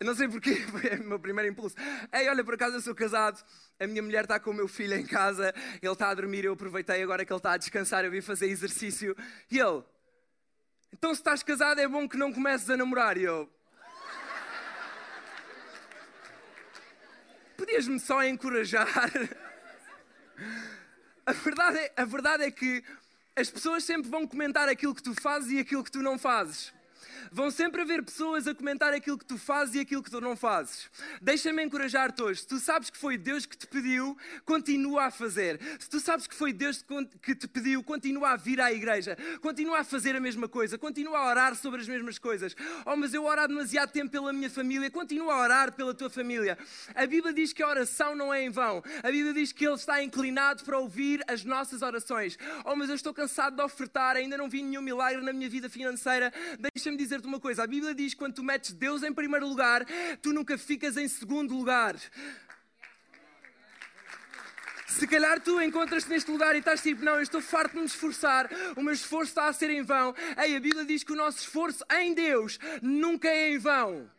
não 0.02 0.15
sei 0.15 0.28
porquê, 0.28 0.56
foi 0.72 0.98
o 0.98 1.04
meu 1.04 1.19
primeiro 1.19 1.52
impulso. 1.52 1.76
Ei, 2.12 2.30
olha, 2.30 2.43
por 2.43 2.54
acaso 2.54 2.78
eu 2.78 2.82
sou 2.82 2.96
casado, 2.96 3.43
a 3.80 3.86
minha 3.86 4.02
mulher 4.02 4.24
está 4.24 4.39
com 4.39 4.52
o 4.52 4.54
meu 4.54 4.67
filho 4.67 4.96
em 4.96 5.06
casa, 5.06 5.54
ele 5.82 5.91
está 5.91 6.10
a 6.10 6.13
dormir, 6.13 6.46
eu 6.46 6.54
aproveitei 6.54 7.04
agora 7.04 7.26
que 7.26 7.34
ele 7.34 7.38
está 7.38 7.52
a 7.52 7.58
descansar, 7.58 8.06
eu 8.06 8.12
vim 8.12 8.22
fazer 8.22 8.48
exercício. 8.48 9.15
E 9.52 9.60
ele, 9.60 9.84
então 10.93 11.13
se 11.13 11.19
estás 11.19 11.43
casado 11.43 11.80
é 11.80 11.88
bom 11.88 12.08
que 12.08 12.17
não 12.17 12.32
comeces 12.32 12.69
a 12.69 12.78
namorar. 12.78 13.17
E 13.17 13.24
eu, 13.24 13.50
podias-me 17.58 18.00
só 18.00 18.24
encorajar? 18.24 18.88
A 21.26 21.32
verdade, 21.32 21.78
é, 21.78 21.93
a 21.96 22.04
verdade 22.04 22.43
é 22.43 22.52
que 22.52 22.84
as 23.36 23.50
pessoas 23.50 23.84
sempre 23.84 24.10
vão 24.10 24.28
comentar 24.28 24.69
aquilo 24.69 24.93
que 24.93 25.04
tu 25.04 25.13
fazes 25.19 25.52
e 25.52 25.60
aquilo 25.60 25.84
que 25.84 25.91
tu 25.91 26.02
não 26.02 26.17
fazes. 26.17 26.74
Vão 27.32 27.49
sempre 27.52 27.82
haver 27.82 28.04
pessoas 28.04 28.47
a 28.47 28.56
comentar 28.56 28.93
aquilo 28.93 29.17
que 29.17 29.26
tu 29.26 29.38
fazes 29.38 29.76
e 29.76 29.80
aquilo 29.80 30.04
que 30.04 30.12
tu 30.12 30.21
não 30.21 30.36
fazes. 30.36 30.89
Deixa-me 31.21 31.63
encorajar-te 31.63 32.21
hoje. 32.21 32.41
Se 32.41 32.47
tu 32.47 32.60
sabes 32.60 32.89
que 32.89 32.97
foi 32.97 33.17
Deus 33.17 33.45
que 33.45 33.58
te 33.58 33.67
pediu, 33.67 34.17
continua 34.45 35.06
a 35.06 35.12
fazer. 35.12 35.60
Se 35.80 35.89
tu 35.89 35.99
sabes 35.99 36.28
que 36.28 36.36
foi 36.36 36.54
Deus 36.54 36.84
que 37.21 37.36
te 37.36 37.47
pediu, 37.47 37.84
continua 37.84 38.32
a 38.32 38.36
vir 38.36 38.60
à 38.62 38.71
igreja. 38.71 39.17
Continua 39.41 39.80
a 39.80 39.84
fazer 39.84 40.15
a 40.15 40.19
mesma 40.19 40.47
coisa. 40.47 40.78
Continua 40.78 41.19
a 41.19 41.28
orar 41.28 41.56
sobre 41.56 41.82
as 41.82 41.88
mesmas 41.88 42.17
coisas. 42.17 42.56
Oh, 42.86 42.95
mas 42.95 43.13
eu 43.13 43.23
oro 43.26 43.41
há 43.41 43.47
demasiado 43.47 43.91
tempo 43.91 44.12
pela 44.12 44.34
minha 44.34 44.49
família. 44.49 44.89
Continua 44.89 45.34
a 45.34 45.41
orar 45.41 45.71
pela 45.73 45.93
tua 45.93 46.10
família. 46.10 46.58
A 46.95 47.06
Bíblia 47.06 47.34
diz 47.34 47.54
que 47.54 47.63
a 47.63 47.67
oração 47.67 48.15
não 48.15 48.34
é 48.34 48.43
em 48.43 48.49
vão. 48.49 48.84
A 49.02 49.12
Bíblia 49.12 49.34
diz 49.34 49.52
que 49.52 49.65
Ele 49.65 49.76
está 49.76 50.04
inclinado 50.04 50.63
para 50.63 50.78
ouvir 50.78 51.23
as 51.28 51.43
nossas 51.43 51.82
orações. 51.82 52.38
Oh, 52.65 52.76
mas 52.76 52.89
eu 52.89 52.95
estou 52.95 53.13
cansado 53.13 53.56
de 53.56 53.62
ofertar. 53.62 54.15
Ainda 54.15 54.38
não 54.38 54.49
vi 54.49 54.62
nenhum 54.62 54.82
milagre 54.82 55.21
na 55.21 55.34
minha 55.34 55.49
vida 55.49 55.69
financeira. 55.69 56.32
Deixa-me 56.73 56.97
dizer-te 57.04 57.28
uma 57.28 57.39
coisa: 57.39 57.63
a 57.63 57.68
Bíblia 57.68 57.94
diz 57.94 58.13
que 58.13 58.20
quando 58.20 58.36
tu 58.36 58.44
metes 58.44 58.74
Deus 58.74 59.04
em 59.04 59.13
primeiro 59.13 59.48
lugar, 59.48 59.86
tu 60.22 60.34
nunca 60.34 60.58
ficas 60.58 60.98
em 60.98 61.08
segundo 61.08 61.56
lugar. 61.56 61.96
Se 64.88 65.08
calhar 65.08 65.42
tu 65.42 65.60
encontras-te 65.60 66.10
neste 66.10 66.30
lugar 66.30 66.56
e 66.56 66.60
estás 66.60 66.82
tipo, 66.82 67.04
não, 67.04 67.16
eu 67.16 67.22
estou 67.22 67.42
farto 67.42 67.74
de 67.74 67.80
me 67.80 67.86
esforçar, 67.86 68.48
o 68.76 68.84
meu 68.84 68.94
esforço 68.94 69.32
está 69.32 69.48
a 69.48 69.54
ser 69.54 69.72
em 69.72 69.82
vão. 69.82 70.13
Ei, 70.38 70.56
a 70.56 70.60
Bíblia 70.60 70.86
diz 70.86 71.04
que 71.04 71.12
o 71.12 71.16
nosso 71.16 71.39
esforço 71.39 71.84
em 71.92 72.13
Deus 72.13 72.60
nunca 72.82 73.28
é 73.28 73.50
em 73.50 73.58
vão. 73.58 74.10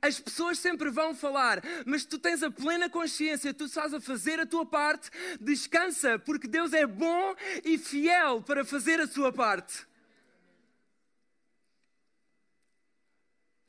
As 0.00 0.18
pessoas 0.18 0.58
sempre 0.58 0.90
vão 0.90 1.14
falar, 1.14 1.62
mas 1.84 2.04
tu 2.04 2.18
tens 2.18 2.42
a 2.42 2.50
plena 2.50 2.88
consciência, 2.88 3.52
tu 3.52 3.64
estás 3.64 3.92
a 3.92 4.00
fazer 4.00 4.40
a 4.40 4.46
tua 4.46 4.64
parte, 4.64 5.10
descansa, 5.40 6.18
porque 6.18 6.48
Deus 6.48 6.72
é 6.72 6.86
bom 6.86 7.34
e 7.64 7.76
fiel 7.76 8.42
para 8.42 8.64
fazer 8.64 9.00
a 9.00 9.06
sua 9.06 9.32
parte. 9.32 9.89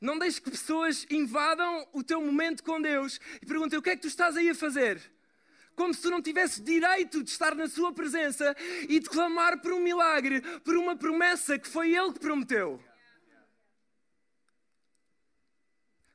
Não 0.02 0.18
deixes 0.18 0.40
que 0.40 0.50
pessoas 0.50 1.06
invadam 1.08 1.86
o 1.92 2.02
teu 2.02 2.20
momento 2.20 2.64
com 2.64 2.82
Deus 2.82 3.20
e 3.40 3.46
perguntem 3.46 3.78
o 3.78 3.82
que 3.82 3.90
é 3.90 3.94
que 3.94 4.02
tu 4.02 4.08
estás 4.08 4.36
aí 4.36 4.50
a 4.50 4.54
fazer. 4.54 5.00
Como 5.76 5.94
se 5.94 6.02
tu 6.02 6.10
não 6.10 6.20
tivesses 6.20 6.60
direito 6.60 7.22
de 7.22 7.30
estar 7.30 7.54
na 7.54 7.68
Sua 7.68 7.92
presença 7.92 8.52
e 8.88 8.98
de 8.98 9.08
clamar 9.08 9.60
por 9.62 9.72
um 9.72 9.80
milagre, 9.80 10.40
por 10.64 10.76
uma 10.76 10.96
promessa 10.96 11.56
que 11.56 11.68
foi 11.68 11.94
Ele 11.94 12.12
que 12.12 12.18
prometeu. 12.18 12.82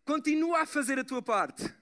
Continua 0.03 0.63
a 0.63 0.65
fazer 0.65 0.99
a 0.99 1.05
tua 1.05 1.21
parte. 1.21 1.76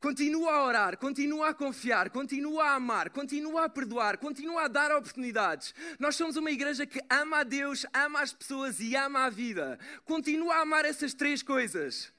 Continua 0.00 0.52
a 0.52 0.64
orar, 0.64 0.98
continua 0.98 1.48
a 1.48 1.54
confiar, 1.54 2.10
continua 2.10 2.64
a 2.64 2.74
amar, 2.74 3.10
continua 3.10 3.64
a 3.64 3.68
perdoar, 3.68 4.18
continua 4.18 4.64
a 4.64 4.68
dar 4.68 4.94
oportunidades. 4.94 5.74
Nós 5.98 6.16
somos 6.16 6.36
uma 6.36 6.50
igreja 6.50 6.84
que 6.84 7.00
ama 7.08 7.38
a 7.38 7.42
Deus, 7.42 7.86
ama 7.92 8.20
as 8.20 8.32
pessoas 8.32 8.78
e 8.78 8.94
ama 8.94 9.24
a 9.24 9.30
vida. 9.30 9.78
Continua 10.04 10.56
a 10.56 10.60
amar 10.60 10.84
essas 10.84 11.14
três 11.14 11.42
coisas. 11.42 12.12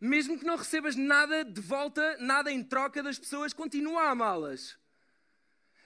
Mesmo 0.00 0.38
que 0.38 0.46
não 0.46 0.56
recebas 0.56 0.94
nada 0.96 1.44
de 1.44 1.60
volta, 1.60 2.16
nada 2.18 2.50
em 2.50 2.62
troca 2.62 3.02
das 3.02 3.18
pessoas, 3.18 3.52
continua 3.52 4.04
a 4.04 4.10
amá-las. 4.10 4.78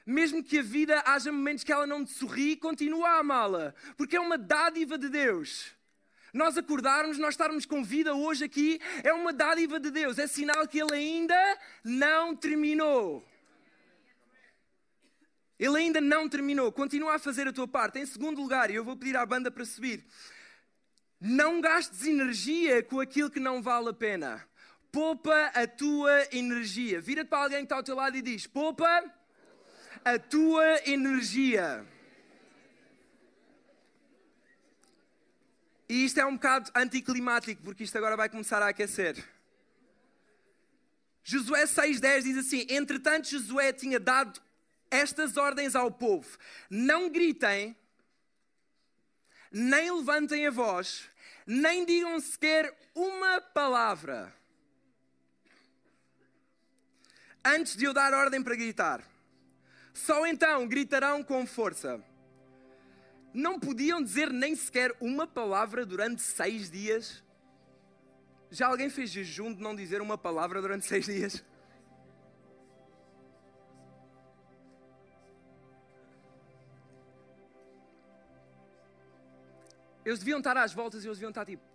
Mesmo 0.06 0.44
que 0.44 0.58
a 0.58 0.62
vida 0.62 1.02
haja 1.06 1.32
momentos 1.32 1.64
que 1.64 1.72
ela 1.72 1.86
não 1.86 2.04
te 2.04 2.12
sorri, 2.12 2.56
continua 2.56 3.08
a 3.08 3.18
amá-la, 3.20 3.74
porque 3.96 4.16
é 4.16 4.20
uma 4.20 4.36
dádiva 4.36 4.98
de 4.98 5.08
Deus. 5.08 5.74
Nós 6.34 6.58
acordarmos, 6.58 7.16
nós 7.16 7.34
estarmos 7.34 7.64
com 7.64 7.84
vida 7.84 8.12
hoje 8.12 8.44
aqui, 8.44 8.80
é 9.04 9.12
uma 9.12 9.32
dádiva 9.32 9.78
de 9.78 9.88
Deus, 9.88 10.18
é 10.18 10.26
sinal 10.26 10.66
que 10.66 10.80
Ele 10.80 10.92
ainda 10.92 11.58
não 11.84 12.34
terminou. 12.34 13.24
Ele 15.56 15.78
ainda 15.78 16.00
não 16.00 16.28
terminou. 16.28 16.72
Continua 16.72 17.14
a 17.14 17.18
fazer 17.20 17.46
a 17.46 17.52
tua 17.52 17.68
parte. 17.68 18.00
Em 18.00 18.06
segundo 18.06 18.42
lugar, 18.42 18.68
e 18.68 18.74
eu 18.74 18.84
vou 18.84 18.96
pedir 18.96 19.16
à 19.16 19.24
banda 19.24 19.48
para 19.48 19.64
subir, 19.64 20.04
não 21.20 21.60
gastes 21.60 22.04
energia 22.04 22.82
com 22.82 22.98
aquilo 22.98 23.30
que 23.30 23.38
não 23.38 23.62
vale 23.62 23.90
a 23.90 23.94
pena. 23.94 24.44
Poupa 24.90 25.52
a 25.54 25.68
tua 25.68 26.26
energia. 26.32 27.00
Vira-te 27.00 27.28
para 27.28 27.44
alguém 27.44 27.58
que 27.58 27.66
está 27.66 27.76
ao 27.76 27.84
teu 27.84 27.94
lado 27.94 28.16
e 28.16 28.22
diz: 28.22 28.44
Poupa 28.48 29.04
a 30.04 30.18
tua 30.18 30.80
energia. 30.84 31.86
E 35.88 36.04
isto 36.04 36.18
é 36.18 36.24
um 36.24 36.34
bocado 36.34 36.70
anticlimático, 36.74 37.62
porque 37.62 37.84
isto 37.84 37.96
agora 37.98 38.16
vai 38.16 38.28
começar 38.28 38.62
a 38.62 38.68
aquecer. 38.68 39.22
Josué 41.22 41.64
6,10 41.64 42.22
diz 42.22 42.38
assim: 42.38 42.66
Entretanto, 42.68 43.28
Josué 43.28 43.72
tinha 43.72 44.00
dado 44.00 44.40
estas 44.90 45.36
ordens 45.36 45.74
ao 45.74 45.90
povo: 45.90 46.38
Não 46.70 47.10
gritem, 47.10 47.76
nem 49.50 49.90
levantem 49.90 50.46
a 50.46 50.50
voz, 50.50 51.08
nem 51.46 51.84
digam 51.84 52.18
sequer 52.20 52.74
uma 52.94 53.40
palavra, 53.40 54.34
antes 57.44 57.76
de 57.76 57.84
eu 57.84 57.92
dar 57.92 58.14
ordem 58.14 58.42
para 58.42 58.56
gritar. 58.56 59.04
Só 59.92 60.26
então 60.26 60.66
gritarão 60.66 61.22
com 61.22 61.46
força 61.46 62.02
não 63.34 63.58
podiam 63.58 64.00
dizer 64.00 64.32
nem 64.32 64.54
sequer 64.54 64.96
uma 65.00 65.26
palavra 65.26 65.84
durante 65.84 66.22
seis 66.22 66.70
dias? 66.70 67.22
Já 68.48 68.68
alguém 68.68 68.88
fez 68.88 69.10
jejum 69.10 69.52
de 69.52 69.60
não 69.60 69.74
dizer 69.74 70.00
uma 70.00 70.16
palavra 70.16 70.62
durante 70.62 70.86
seis 70.86 71.06
dias? 71.06 71.44
Eles 80.04 80.20
deviam 80.20 80.38
estar 80.38 80.56
às 80.56 80.72
voltas 80.72 81.02
e 81.02 81.08
eles 81.08 81.18
deviam 81.18 81.30
estar 81.30 81.44
tipo. 81.44 81.73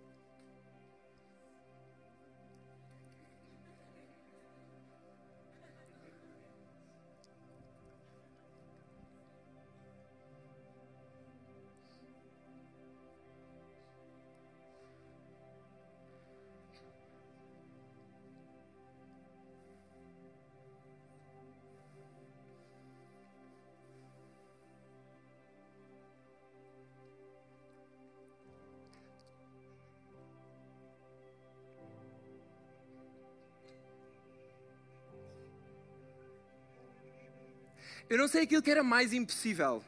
Eu 38.09 38.17
não 38.17 38.27
sei 38.27 38.43
aquilo 38.43 38.61
que 38.61 38.71
era 38.71 38.83
mais 38.83 39.13
impossível. 39.13 39.83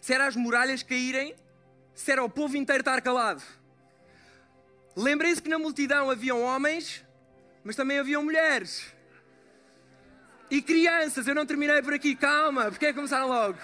Se 0.00 0.12
era 0.12 0.26
as 0.26 0.34
muralhas 0.34 0.82
caírem, 0.82 1.36
se 1.94 2.10
era 2.10 2.22
o 2.24 2.28
povo 2.28 2.56
inteiro 2.56 2.80
estar 2.80 3.00
calado. 3.00 3.42
Lembrem-se 4.96 5.40
que 5.40 5.48
na 5.48 5.58
multidão 5.58 6.10
haviam 6.10 6.42
homens, 6.42 7.04
mas 7.62 7.76
também 7.76 7.98
haviam 7.98 8.24
mulheres. 8.24 8.92
E 10.50 10.60
crianças, 10.60 11.28
eu 11.28 11.34
não 11.34 11.46
terminei 11.46 11.80
por 11.80 11.94
aqui, 11.94 12.16
calma, 12.16 12.70
porque 12.70 12.86
é 12.86 12.88
que 12.88 12.94
começaram 12.94 13.28
logo? 13.28 13.58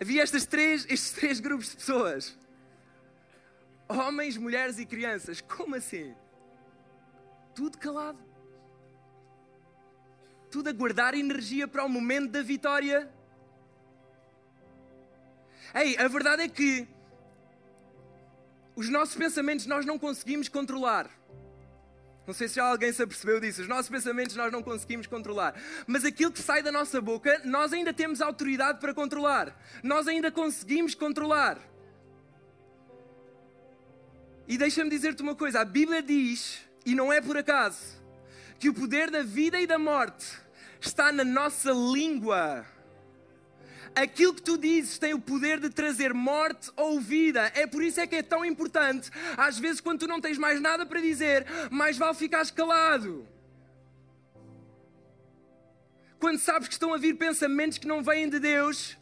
Havia 0.00 0.22
estes 0.22 0.46
três, 0.46 0.86
estes 0.88 1.12
três 1.12 1.38
grupos 1.38 1.70
de 1.70 1.76
pessoas: 1.76 2.38
homens, 3.88 4.38
mulheres 4.38 4.78
e 4.78 4.86
crianças. 4.86 5.42
Como 5.42 5.74
assim? 5.74 6.14
Tudo 7.54 7.76
calado 7.76 8.29
tudo 10.50 10.68
a 10.68 10.72
guardar 10.72 11.14
energia 11.14 11.68
para 11.68 11.84
o 11.84 11.88
momento 11.88 12.30
da 12.30 12.42
vitória. 12.42 13.08
Ei, 15.74 15.96
a 15.96 16.08
verdade 16.08 16.42
é 16.42 16.48
que 16.48 16.88
os 18.74 18.88
nossos 18.88 19.14
pensamentos 19.14 19.66
nós 19.66 19.86
não 19.86 19.98
conseguimos 19.98 20.48
controlar. 20.48 21.08
Não 22.26 22.34
sei 22.34 22.48
se 22.48 22.56
já 22.56 22.64
alguém 22.64 22.92
se 22.92 23.02
apercebeu 23.02 23.40
disso. 23.40 23.62
Os 23.62 23.68
nossos 23.68 23.88
pensamentos 23.88 24.36
nós 24.36 24.52
não 24.52 24.62
conseguimos 24.62 25.06
controlar. 25.06 25.54
Mas 25.86 26.04
aquilo 26.04 26.30
que 26.30 26.40
sai 26.40 26.62
da 26.62 26.70
nossa 26.70 27.00
boca, 27.00 27.40
nós 27.44 27.72
ainda 27.72 27.92
temos 27.92 28.20
autoridade 28.20 28.78
para 28.78 28.94
controlar. 28.94 29.56
Nós 29.82 30.06
ainda 30.06 30.30
conseguimos 30.30 30.94
controlar. 30.94 31.58
E 34.46 34.58
deixa-me 34.58 34.90
dizer-te 34.90 35.22
uma 35.22 35.34
coisa: 35.34 35.60
a 35.60 35.64
Bíblia 35.64 36.02
diz, 36.02 36.60
e 36.84 36.94
não 36.94 37.12
é 37.12 37.20
por 37.20 37.36
acaso, 37.36 37.99
que 38.60 38.68
o 38.68 38.74
poder 38.74 39.10
da 39.10 39.22
vida 39.22 39.58
e 39.58 39.66
da 39.66 39.78
morte 39.78 40.38
está 40.78 41.10
na 41.10 41.24
nossa 41.24 41.72
língua. 41.72 42.66
Aquilo 43.94 44.34
que 44.34 44.42
tu 44.42 44.58
dizes 44.58 44.98
tem 44.98 45.14
o 45.14 45.18
poder 45.18 45.58
de 45.58 45.70
trazer 45.70 46.12
morte 46.12 46.70
ou 46.76 47.00
vida. 47.00 47.50
É 47.54 47.66
por 47.66 47.82
isso 47.82 47.98
é 48.00 48.06
que 48.06 48.16
é 48.16 48.22
tão 48.22 48.44
importante. 48.44 49.10
Às 49.34 49.58
vezes, 49.58 49.80
quando 49.80 50.00
tu 50.00 50.06
não 50.06 50.20
tens 50.20 50.36
mais 50.36 50.60
nada 50.60 50.84
para 50.84 51.00
dizer, 51.00 51.46
mais 51.70 51.96
vale 51.96 52.14
ficar 52.14 52.48
calado. 52.50 53.26
Quando 56.18 56.38
sabes 56.38 56.68
que 56.68 56.74
estão 56.74 56.92
a 56.92 56.98
vir 56.98 57.14
pensamentos 57.16 57.78
que 57.78 57.88
não 57.88 58.02
vêm 58.02 58.28
de 58.28 58.38
Deus, 58.38 58.94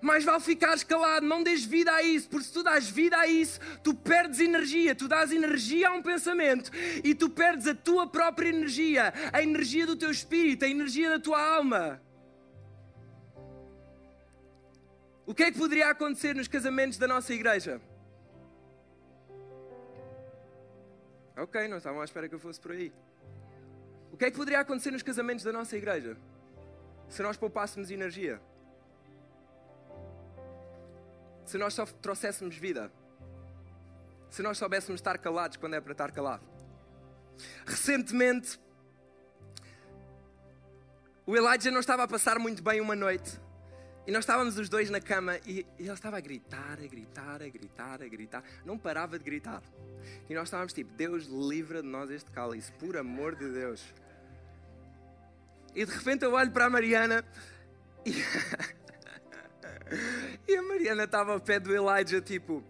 mais 0.00 0.24
vale 0.24 0.40
ficares 0.40 0.82
calado, 0.82 1.26
não 1.26 1.42
des 1.42 1.64
vida 1.64 1.92
a 1.92 2.02
isso, 2.02 2.28
porque 2.28 2.46
se 2.46 2.52
tu 2.52 2.62
dás 2.62 2.88
vida 2.88 3.16
a 3.16 3.26
isso, 3.26 3.60
tu 3.82 3.94
perdes 3.94 4.40
energia, 4.40 4.94
tu 4.94 5.06
dás 5.06 5.32
energia 5.32 5.88
a 5.88 5.92
um 5.92 6.02
pensamento 6.02 6.70
e 7.04 7.14
tu 7.14 7.28
perdes 7.28 7.66
a 7.66 7.74
tua 7.74 8.06
própria 8.06 8.48
energia, 8.48 9.12
a 9.32 9.42
energia 9.42 9.86
do 9.86 9.96
teu 9.96 10.10
espírito, 10.10 10.64
a 10.64 10.68
energia 10.68 11.10
da 11.10 11.18
tua 11.18 11.40
alma. 11.40 12.00
O 15.26 15.34
que 15.34 15.44
é 15.44 15.52
que 15.52 15.58
poderia 15.58 15.88
acontecer 15.88 16.34
nos 16.34 16.48
casamentos 16.48 16.98
da 16.98 17.06
nossa 17.06 17.32
igreja? 17.32 17.80
Ok, 21.36 21.68
não 21.68 21.78
estavam 21.78 22.00
à 22.00 22.04
espera 22.04 22.28
que 22.28 22.34
eu 22.34 22.40
fosse 22.40 22.60
por 22.60 22.72
aí. 22.72 22.92
O 24.12 24.16
que 24.16 24.24
é 24.24 24.30
que 24.30 24.36
poderia 24.36 24.60
acontecer 24.60 24.90
nos 24.90 25.02
casamentos 25.02 25.44
da 25.44 25.52
nossa 25.52 25.76
igreja? 25.76 26.16
Se 27.08 27.22
nós 27.22 27.36
poupássemos 27.36 27.90
energia? 27.90 28.40
Se 31.44 31.58
nós 31.58 31.74
só 31.74 31.84
trouxéssemos 31.86 32.56
vida, 32.56 32.90
se 34.30 34.42
nós 34.42 34.58
soubéssemos 34.58 35.00
estar 35.00 35.18
calados 35.18 35.56
quando 35.56 35.74
é 35.74 35.80
para 35.80 35.92
estar 35.92 36.12
calado. 36.12 36.44
Recentemente, 37.66 38.60
o 41.26 41.36
Elijah 41.36 41.70
não 41.70 41.80
estava 41.80 42.04
a 42.04 42.08
passar 42.08 42.38
muito 42.38 42.62
bem 42.62 42.80
uma 42.80 42.96
noite 42.96 43.40
e 44.06 44.12
nós 44.12 44.24
estávamos 44.24 44.58
os 44.58 44.68
dois 44.68 44.90
na 44.90 45.00
cama 45.00 45.38
e, 45.46 45.66
ele 45.78 45.92
estava 45.92 46.16
a 46.16 46.20
gritar, 46.20 46.78
a 46.82 46.86
gritar, 46.86 47.42
a 47.42 47.48
gritar, 47.48 48.02
a 48.02 48.08
gritar, 48.08 48.44
não 48.64 48.78
parava 48.78 49.18
de 49.18 49.24
gritar. 49.24 49.62
E 50.28 50.34
nós 50.34 50.48
estávamos 50.48 50.72
tipo, 50.72 50.92
Deus 50.94 51.26
livra 51.26 51.82
de 51.82 51.88
nós 51.88 52.10
este 52.10 52.30
cálice, 52.30 52.72
por 52.72 52.96
amor 52.96 53.36
de 53.36 53.48
Deus. 53.50 53.94
E 55.74 55.84
de 55.84 55.92
repente 55.92 56.24
eu 56.24 56.32
olho 56.32 56.50
para 56.50 56.66
a 56.66 56.70
Mariana 56.70 57.24
e 58.04 58.12
E 60.46 60.56
a 60.56 60.62
Mariana 60.62 61.04
estava 61.04 61.32
ao 61.32 61.40
pé 61.40 61.58
do 61.58 61.74
Elijah, 61.74 62.20
tipo. 62.20 62.64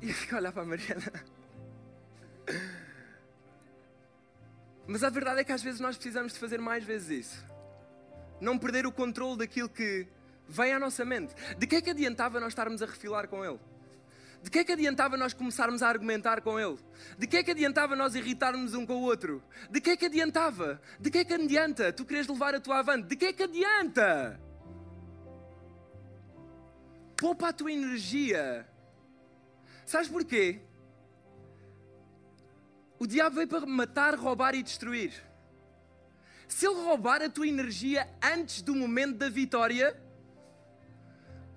E 0.00 0.08
eu 0.08 0.14
fico 0.14 0.34
a 0.34 0.38
olhar 0.38 0.52
para 0.52 0.62
a 0.62 0.66
Mariana. 0.66 1.12
Mas 4.86 5.04
a 5.04 5.10
verdade 5.10 5.40
é 5.40 5.44
que 5.44 5.52
às 5.52 5.62
vezes 5.62 5.80
nós 5.80 5.96
precisamos 5.96 6.32
de 6.32 6.38
fazer 6.38 6.58
mais 6.58 6.82
vezes 6.84 7.26
isso. 7.26 7.44
Não 8.40 8.58
perder 8.58 8.86
o 8.86 8.92
controle 8.92 9.38
daquilo 9.38 9.68
que 9.68 10.06
vem 10.48 10.72
à 10.72 10.78
nossa 10.78 11.04
mente. 11.04 11.34
De 11.58 11.66
que 11.66 11.76
é 11.76 11.82
que 11.82 11.90
adiantava 11.90 12.40
nós 12.40 12.52
estarmos 12.52 12.82
a 12.82 12.86
refilar 12.86 13.28
com 13.28 13.44
ele? 13.44 13.60
De 14.48 14.50
que 14.50 14.60
é 14.60 14.64
que 14.64 14.72
adiantava 14.72 15.14
nós 15.14 15.34
começarmos 15.34 15.82
a 15.82 15.88
argumentar 15.90 16.40
com 16.40 16.58
ele? 16.58 16.78
De 17.18 17.26
que 17.26 17.36
é 17.36 17.42
que 17.42 17.50
adiantava 17.50 17.94
nós 17.94 18.14
irritarmos 18.14 18.72
um 18.72 18.86
com 18.86 18.94
o 18.94 19.02
outro? 19.02 19.42
De 19.70 19.78
que 19.78 19.90
é 19.90 19.96
que 19.96 20.06
adiantava? 20.06 20.80
De 20.98 21.10
que 21.10 21.18
é 21.18 21.24
que 21.26 21.34
adianta 21.34 21.92
tu 21.92 22.02
queres 22.06 22.26
levar 22.26 22.54
a 22.54 22.60
tua 22.60 22.78
avante? 22.78 23.08
De 23.08 23.14
que 23.14 23.26
é 23.26 23.32
que 23.34 23.42
adianta? 23.42 24.40
Poupa 27.14 27.48
a 27.48 27.52
tua 27.52 27.70
energia. 27.70 28.66
Sabes 29.84 30.08
porquê? 30.08 30.62
O 32.98 33.06
diabo 33.06 33.36
veio 33.36 33.48
para 33.48 33.66
matar, 33.66 34.14
roubar 34.14 34.54
e 34.54 34.62
destruir. 34.62 35.12
Se 36.48 36.66
ele 36.66 36.80
roubar 36.84 37.20
a 37.20 37.28
tua 37.28 37.46
energia 37.46 38.08
antes 38.22 38.62
do 38.62 38.74
momento 38.74 39.18
da 39.18 39.28
vitória, 39.28 39.94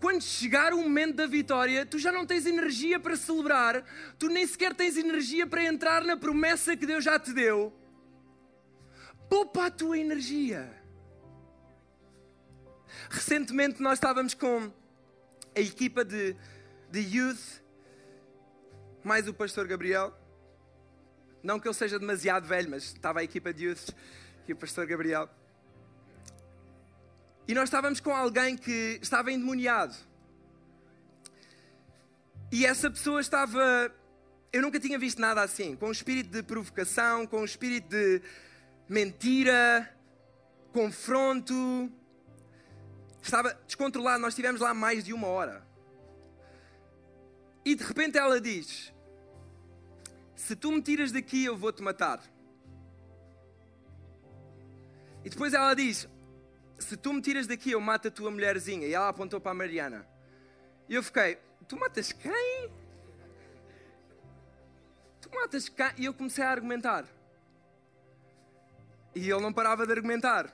quando 0.01 0.23
chegar 0.23 0.73
o 0.73 0.77
momento 0.77 1.13
da 1.13 1.27
vitória, 1.27 1.85
tu 1.85 1.99
já 1.99 2.11
não 2.11 2.25
tens 2.25 2.47
energia 2.47 2.99
para 2.99 3.15
celebrar, 3.15 3.85
tu 4.17 4.27
nem 4.29 4.47
sequer 4.47 4.73
tens 4.73 4.97
energia 4.97 5.45
para 5.45 5.63
entrar 5.63 6.03
na 6.03 6.17
promessa 6.17 6.75
que 6.75 6.87
Deus 6.87 7.03
já 7.03 7.19
te 7.19 7.31
deu. 7.31 7.71
Poupa 9.29 9.67
a 9.67 9.71
tua 9.71 9.99
energia. 9.99 10.73
Recentemente 13.11 13.79
nós 13.79 13.93
estávamos 13.93 14.33
com 14.33 14.73
a 15.55 15.59
equipa 15.59 16.03
de, 16.03 16.35
de 16.89 16.99
youth, 16.99 17.61
mais 19.03 19.27
o 19.27 19.33
pastor 19.35 19.67
Gabriel. 19.67 20.17
Não 21.43 21.59
que 21.59 21.67
ele 21.67 21.75
seja 21.75 21.99
demasiado 21.99 22.47
velho, 22.47 22.71
mas 22.71 22.85
estava 22.85 23.19
a 23.19 23.23
equipa 23.23 23.53
de 23.53 23.65
youth 23.65 23.89
e 24.47 24.53
o 24.53 24.55
pastor 24.55 24.87
Gabriel. 24.87 25.29
E 27.47 27.53
nós 27.53 27.65
estávamos 27.65 27.99
com 27.99 28.15
alguém 28.15 28.55
que 28.55 28.99
estava 29.01 29.31
endemoniado. 29.31 29.95
E 32.51 32.65
essa 32.65 32.89
pessoa 32.89 33.21
estava. 33.21 33.91
Eu 34.51 34.61
nunca 34.61 34.79
tinha 34.79 34.99
visto 34.99 35.19
nada 35.19 35.41
assim. 35.41 35.75
Com 35.75 35.87
um 35.87 35.91
espírito 35.91 36.29
de 36.29 36.43
provocação, 36.43 37.25
com 37.25 37.41
um 37.41 37.45
espírito 37.45 37.89
de 37.89 38.21
mentira, 38.87 39.89
confronto. 40.71 41.91
Estava 43.21 43.53
descontrolado. 43.65 44.21
Nós 44.21 44.33
estivemos 44.33 44.61
lá 44.61 44.73
mais 44.73 45.03
de 45.03 45.13
uma 45.13 45.27
hora. 45.27 45.65
E 47.63 47.73
de 47.75 47.83
repente 47.83 48.17
ela 48.17 48.41
diz: 48.41 48.93
Se 50.35 50.55
tu 50.55 50.71
me 50.71 50.81
tiras 50.81 51.11
daqui, 51.11 51.45
eu 51.45 51.57
vou-te 51.57 51.81
matar. 51.81 52.21
E 55.23 55.29
depois 55.29 55.53
ela 55.53 55.73
diz: 55.73 56.07
se 56.81 56.97
tu 56.97 57.13
me 57.13 57.21
tiras 57.21 57.47
daqui, 57.47 57.71
eu 57.71 57.81
mato 57.81 58.07
a 58.07 58.11
tua 58.11 58.31
mulherzinha. 58.31 58.87
E 58.87 58.93
ela 58.93 59.09
apontou 59.09 59.39
para 59.39 59.51
a 59.51 59.53
Mariana. 59.53 60.07
E 60.89 60.95
eu 60.95 61.03
fiquei, 61.03 61.37
tu 61.67 61.77
matas 61.77 62.11
quem? 62.11 62.71
Tu 65.21 65.29
matas 65.33 65.69
quem? 65.69 65.91
E 65.97 66.05
eu 66.05 66.13
comecei 66.13 66.43
a 66.43 66.49
argumentar. 66.49 67.05
E 69.15 69.29
ele 69.29 69.41
não 69.41 69.53
parava 69.53 69.85
de 69.85 69.91
argumentar. 69.91 70.53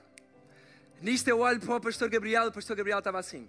Nisto 1.00 1.28
eu 1.28 1.40
olho 1.40 1.60
para 1.60 1.76
o 1.76 1.80
pastor 1.80 2.08
Gabriel 2.08 2.44
e 2.44 2.48
o 2.48 2.52
pastor 2.52 2.76
Gabriel 2.76 2.98
estava 2.98 3.18
assim. 3.18 3.48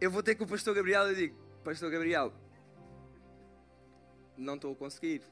Eu 0.00 0.10
vou 0.10 0.22
ter 0.22 0.34
com 0.34 0.44
o 0.44 0.48
pastor 0.48 0.74
Gabriel 0.74 1.12
e 1.12 1.14
digo, 1.14 1.36
pastor 1.62 1.90
Gabriel, 1.90 2.32
não 4.36 4.54
estou 4.54 4.72
a 4.72 4.76
conseguir 4.76 5.22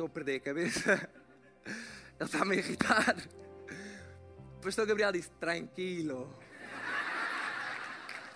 estou 0.00 0.06
a 0.06 0.08
perder 0.08 0.36
a 0.36 0.40
cabeça. 0.40 1.10
Ele 2.18 2.24
está-me 2.28 2.56
a 2.56 2.58
irritar. 2.58 3.16
O 4.56 4.60
pastor 4.62 4.86
Gabriel 4.86 5.12
disse: 5.12 5.30
tranquilo. 5.32 6.34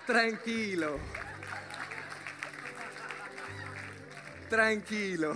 Tranquilo. 0.06 1.00
Tranquilo. 4.50 5.34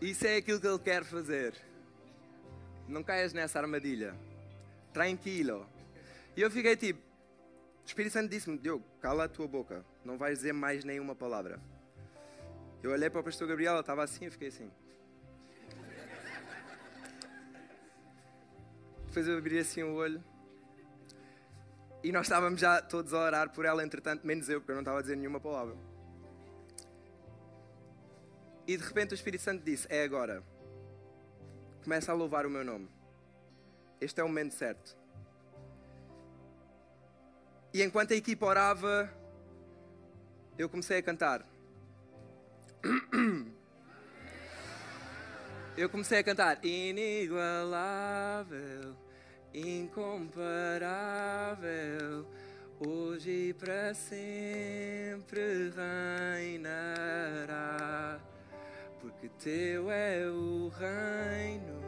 Isso 0.00 0.26
é 0.26 0.36
aquilo 0.36 0.60
que 0.60 0.66
ele 0.66 0.78
quer 0.80 1.04
fazer. 1.04 1.54
Não 2.88 3.04
caias 3.04 3.32
nessa 3.32 3.60
armadilha. 3.60 4.14
Tranquilo. 4.92 5.68
E 6.36 6.40
eu 6.40 6.50
fiquei 6.50 6.76
tipo: 6.76 7.00
o 7.00 7.86
Espírito 7.86 8.12
Santo 8.12 8.30
disse-me: 8.30 8.58
Diogo, 8.58 8.84
cala 9.00 9.24
a 9.24 9.28
tua 9.28 9.46
boca. 9.46 9.84
Não 10.04 10.18
vais 10.18 10.38
dizer 10.38 10.52
mais 10.52 10.84
nenhuma 10.84 11.14
palavra. 11.14 11.60
Eu 12.84 12.90
olhei 12.90 13.08
para 13.08 13.18
o 13.18 13.24
pastor 13.24 13.48
Gabriel, 13.48 13.70
ela 13.72 13.80
estava 13.80 14.04
assim, 14.04 14.26
eu 14.26 14.30
fiquei 14.30 14.48
assim. 14.48 14.70
Depois 19.06 19.26
eu 19.26 19.38
abri 19.38 19.58
assim 19.58 19.82
o 19.82 19.94
olho. 19.94 20.22
E 22.02 22.12
nós 22.12 22.26
estávamos 22.26 22.60
já 22.60 22.82
todos 22.82 23.14
a 23.14 23.20
orar 23.20 23.50
por 23.54 23.64
ela, 23.64 23.82
entretanto, 23.82 24.26
menos 24.26 24.50
eu, 24.50 24.60
porque 24.60 24.72
eu 24.72 24.74
não 24.74 24.82
estava 24.82 24.98
a 24.98 25.00
dizer 25.00 25.16
nenhuma 25.16 25.40
palavra. 25.40 25.74
E 28.66 28.76
de 28.76 28.84
repente 28.84 29.12
o 29.12 29.14
Espírito 29.14 29.40
Santo 29.40 29.64
disse: 29.64 29.86
É 29.88 30.04
agora. 30.04 30.42
Começa 31.82 32.12
a 32.12 32.14
louvar 32.14 32.44
o 32.44 32.50
meu 32.50 32.66
nome. 32.66 32.90
Este 33.98 34.20
é 34.20 34.24
o 34.24 34.28
momento 34.28 34.52
certo. 34.52 34.94
E 37.72 37.82
enquanto 37.82 38.12
a 38.12 38.16
equipa 38.16 38.44
orava, 38.44 39.10
eu 40.58 40.68
comecei 40.68 40.98
a 40.98 41.02
cantar. 41.02 41.53
Eu 45.76 45.88
comecei 45.88 46.18
a 46.18 46.24
cantar. 46.24 46.64
Inigualável, 46.64 47.74
incomparável, 49.52 50.34
hoje 52.78 53.48
e 53.48 53.54
para 53.54 53.92
sempre 53.94 55.72
reinará, 56.36 58.20
porque 59.00 59.28
teu 59.42 59.90
é 59.90 60.26
o 60.28 60.68
reino, 60.68 61.82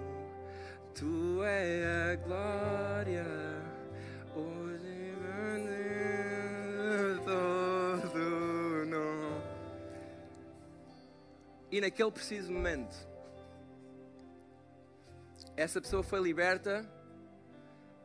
tu 0.95 1.43
é 1.45 2.13
a 2.13 2.17
glória, 2.17 3.25
E 11.77 11.81
naquele 11.83 12.11
preciso 12.11 12.51
momento, 12.51 12.97
essa 15.55 15.79
pessoa 15.79 16.03
foi 16.03 16.19
liberta, 16.23 16.91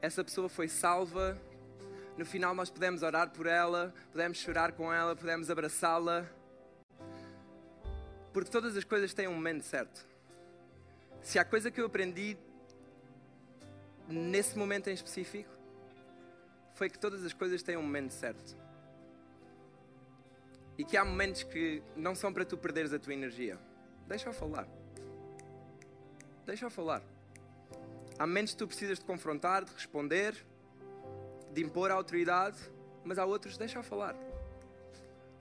essa 0.01 0.25
pessoa 0.25 0.49
foi 0.49 0.67
salva, 0.67 1.41
no 2.17 2.25
final 2.25 2.53
nós 2.53 2.69
pudemos 2.69 3.01
orar 3.01 3.29
por 3.29 3.45
ela, 3.47 3.93
pudemos 4.11 4.39
chorar 4.39 4.73
com 4.73 4.91
ela, 4.91 5.15
pudemos 5.15 5.49
abraçá-la. 5.49 6.29
Porque 8.33 8.51
todas 8.51 8.75
as 8.75 8.83
coisas 8.83 9.13
têm 9.13 9.29
um 9.29 9.35
momento 9.35 9.63
certo. 9.63 10.05
Se 11.21 11.39
há 11.39 11.45
coisa 11.45 11.71
que 11.71 11.79
eu 11.79 11.85
aprendi 11.85 12.37
nesse 14.05 14.57
momento 14.57 14.89
em 14.89 14.93
específico, 14.93 15.49
foi 16.73 16.89
que 16.89 16.99
todas 16.99 17.23
as 17.23 17.31
coisas 17.31 17.63
têm 17.63 17.77
um 17.77 17.83
momento 17.83 18.11
certo. 18.11 18.53
E 20.81 20.83
que 20.83 20.97
há 20.97 21.05
momentos 21.05 21.43
que 21.43 21.83
não 21.95 22.15
são 22.15 22.33
para 22.33 22.43
tu 22.43 22.57
perderes 22.57 22.91
a 22.91 22.97
tua 22.97 23.13
energia. 23.13 23.55
Deixa-o 24.07 24.33
falar. 24.33 24.67
Deixa-o 26.43 26.71
falar. 26.71 27.03
Há 28.17 28.25
momentos 28.25 28.53
que 28.53 28.57
tu 28.57 28.67
precisas 28.67 28.97
de 28.97 29.05
confrontar, 29.05 29.63
de 29.63 29.71
responder, 29.71 30.43
de 31.53 31.61
impor 31.61 31.91
a 31.91 31.93
autoridade, 31.93 32.57
mas 33.05 33.19
há 33.19 33.25
outros, 33.25 33.59
deixa-o 33.59 33.83
falar. 33.83 34.15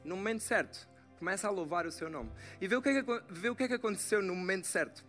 No 0.05 0.15
momento 0.15 0.43
certo, 0.43 0.87
começa 1.19 1.49
a 1.49 1.51
louvar 1.51 1.87
o 1.87 1.91
seu 1.91 2.11
nome. 2.11 2.31
E 2.61 2.69
vê 2.69 2.77
o 2.77 2.83
que 2.83 2.91
é 2.91 3.03
que, 3.03 3.23
vê 3.31 3.49
o 3.49 3.57
que, 3.57 3.63
é 3.63 3.69
que 3.69 3.75
aconteceu 3.75 4.21
no 4.21 4.37
momento 4.37 4.67
certo. 4.67 5.03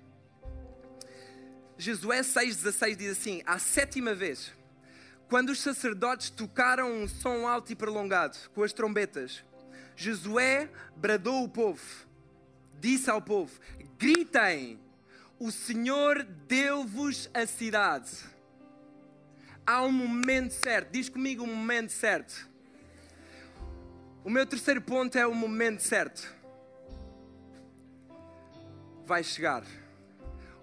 Josué 1.78 2.22
6,16 2.22 2.96
diz 2.96 3.12
assim: 3.12 3.44
A 3.46 3.60
sétima 3.60 4.16
vez, 4.16 4.54
quando 5.28 5.50
os 5.50 5.60
sacerdotes 5.60 6.30
tocaram 6.30 6.90
um 6.90 7.06
som 7.06 7.46
alto 7.46 7.74
e 7.74 7.76
prolongado 7.76 8.38
com 8.56 8.64
as 8.64 8.72
trombetas, 8.72 9.44
Josué 10.02 10.68
bradou 10.96 11.44
o 11.44 11.50
povo, 11.50 11.82
disse 12.80 13.10
ao 13.10 13.22
povo: 13.22 13.52
Gritem, 14.00 14.80
o 15.40 15.52
Senhor 15.52 16.24
deu-vos 16.24 17.30
a 17.34 17.46
cidade. 17.46 18.12
Há 19.66 19.84
um 19.84 19.92
momento 19.92 20.52
certo, 20.52 20.92
diz 20.92 21.08
comigo 21.08 21.44
o 21.44 21.48
um 21.48 21.56
momento 21.56 21.92
certo. 21.92 22.50
O 24.24 24.30
meu 24.30 24.46
terceiro 24.46 24.82
ponto 24.82 25.18
é 25.18 25.28
o 25.28 25.36
momento 25.36 25.82
certo. 25.82 26.36
Vai 29.06 29.24
chegar 29.24 29.64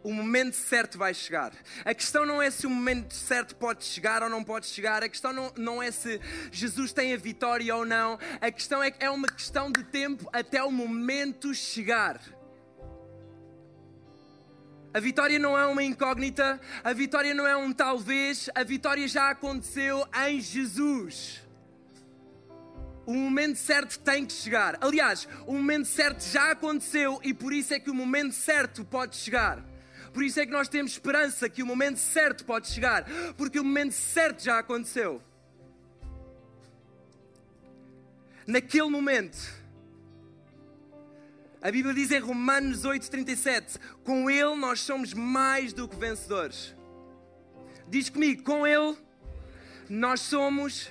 o 0.08 0.12
momento 0.14 0.54
certo 0.54 0.96
vai 0.96 1.12
chegar. 1.12 1.52
A 1.84 1.92
questão 1.92 2.24
não 2.24 2.40
é 2.40 2.50
se 2.50 2.66
o 2.66 2.70
momento 2.70 3.12
certo 3.12 3.54
pode 3.54 3.84
chegar 3.84 4.22
ou 4.22 4.30
não 4.30 4.42
pode 4.42 4.64
chegar. 4.64 5.02
A 5.02 5.08
questão 5.08 5.34
não, 5.34 5.52
não 5.54 5.82
é 5.82 5.90
se 5.90 6.18
Jesus 6.50 6.94
tem 6.94 7.12
a 7.12 7.16
vitória 7.18 7.76
ou 7.76 7.84
não. 7.84 8.18
A 8.40 8.50
questão 8.50 8.82
é 8.82 8.90
que 8.90 9.04
é 9.04 9.10
uma 9.10 9.28
questão 9.28 9.70
de 9.70 9.84
tempo 9.84 10.26
até 10.32 10.64
o 10.64 10.72
momento 10.72 11.52
chegar. 11.52 12.18
A 14.94 14.98
vitória 14.98 15.38
não 15.38 15.58
é 15.58 15.66
uma 15.66 15.82
incógnita, 15.82 16.58
a 16.82 16.92
vitória 16.94 17.34
não 17.34 17.46
é 17.46 17.54
um 17.54 17.70
talvez, 17.70 18.48
a 18.54 18.64
vitória 18.64 19.06
já 19.06 19.28
aconteceu 19.28 20.08
em 20.26 20.40
Jesus. 20.40 21.42
O 23.04 23.12
momento 23.12 23.56
certo 23.56 23.98
tem 23.98 24.24
que 24.24 24.32
chegar. 24.32 24.78
Aliás, 24.80 25.28
o 25.46 25.52
momento 25.52 25.84
certo 25.84 26.22
já 26.22 26.52
aconteceu 26.52 27.20
e 27.22 27.34
por 27.34 27.52
isso 27.52 27.74
é 27.74 27.78
que 27.78 27.90
o 27.90 27.94
momento 27.94 28.32
certo 28.32 28.82
pode 28.86 29.14
chegar. 29.16 29.62
Por 30.12 30.22
isso 30.22 30.40
é 30.40 30.46
que 30.46 30.52
nós 30.52 30.68
temos 30.68 30.92
esperança 30.92 31.48
que 31.48 31.62
o 31.62 31.66
momento 31.66 31.98
certo 31.98 32.44
pode 32.44 32.68
chegar, 32.68 33.04
porque 33.36 33.58
o 33.60 33.64
momento 33.64 33.92
certo 33.92 34.42
já 34.42 34.58
aconteceu. 34.58 35.22
Naquele 38.46 38.88
momento, 38.88 39.36
a 41.60 41.70
Bíblia 41.70 41.94
diz 41.94 42.10
em 42.10 42.18
Romanos 42.18 42.84
8,37: 42.84 43.78
com 44.04 44.30
Ele 44.30 44.56
nós 44.56 44.80
somos 44.80 45.12
mais 45.12 45.72
do 45.72 45.86
que 45.88 45.96
vencedores. 45.96 46.74
Diz 47.88 48.08
comigo, 48.08 48.42
com 48.42 48.66
Ele 48.66 48.96
nós 49.88 50.20
somos 50.20 50.90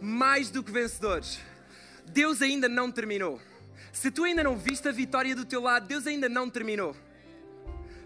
mais 0.00 0.50
do 0.50 0.62
que 0.62 0.72
vencedores. 0.72 1.40
Deus 2.06 2.40
ainda 2.40 2.68
não 2.68 2.90
terminou. 2.90 3.40
Se 3.92 4.10
tu 4.10 4.24
ainda 4.24 4.42
não 4.42 4.56
viste 4.56 4.88
a 4.88 4.92
vitória 4.92 5.34
do 5.34 5.44
teu 5.44 5.60
lado, 5.60 5.86
Deus 5.86 6.06
ainda 6.06 6.28
não 6.28 6.48
terminou. 6.48 6.96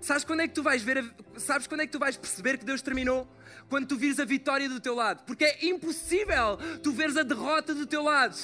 Sabes 0.02 0.24
quando 0.24 0.40
é 0.40 0.48
que 0.48 0.54
tu 0.54 0.64
vais 0.64 0.82
ver, 0.82 0.98
a... 0.98 1.38
sabes 1.38 1.68
quando 1.68 1.82
é 1.82 1.86
que 1.86 1.92
tu 1.92 1.98
vais 1.98 2.16
perceber 2.16 2.58
que 2.58 2.64
Deus 2.64 2.82
terminou? 2.82 3.26
Quando 3.68 3.86
tu 3.86 3.96
vires 3.96 4.18
a 4.18 4.24
vitória 4.24 4.68
do 4.68 4.80
teu 4.80 4.96
lado, 4.96 5.22
porque 5.24 5.44
é 5.44 5.64
impossível 5.64 6.58
tu 6.82 6.92
veres 6.92 7.16
a 7.16 7.22
derrota 7.22 7.72
do 7.72 7.86
teu 7.86 8.02
lado. 8.02 8.36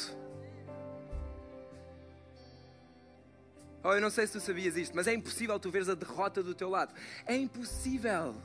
Oh, 3.82 3.92
eu 3.92 4.00
não 4.00 4.08
sei 4.08 4.26
se 4.26 4.34
tu 4.34 4.40
sabias 4.40 4.76
isto, 4.76 4.94
mas 4.94 5.08
é 5.08 5.14
impossível 5.14 5.58
tu 5.58 5.70
veres 5.70 5.88
a 5.88 5.94
derrota 5.94 6.42
do 6.42 6.54
teu 6.54 6.68
lado. 6.68 6.94
É 7.26 7.36
impossível. 7.36 8.36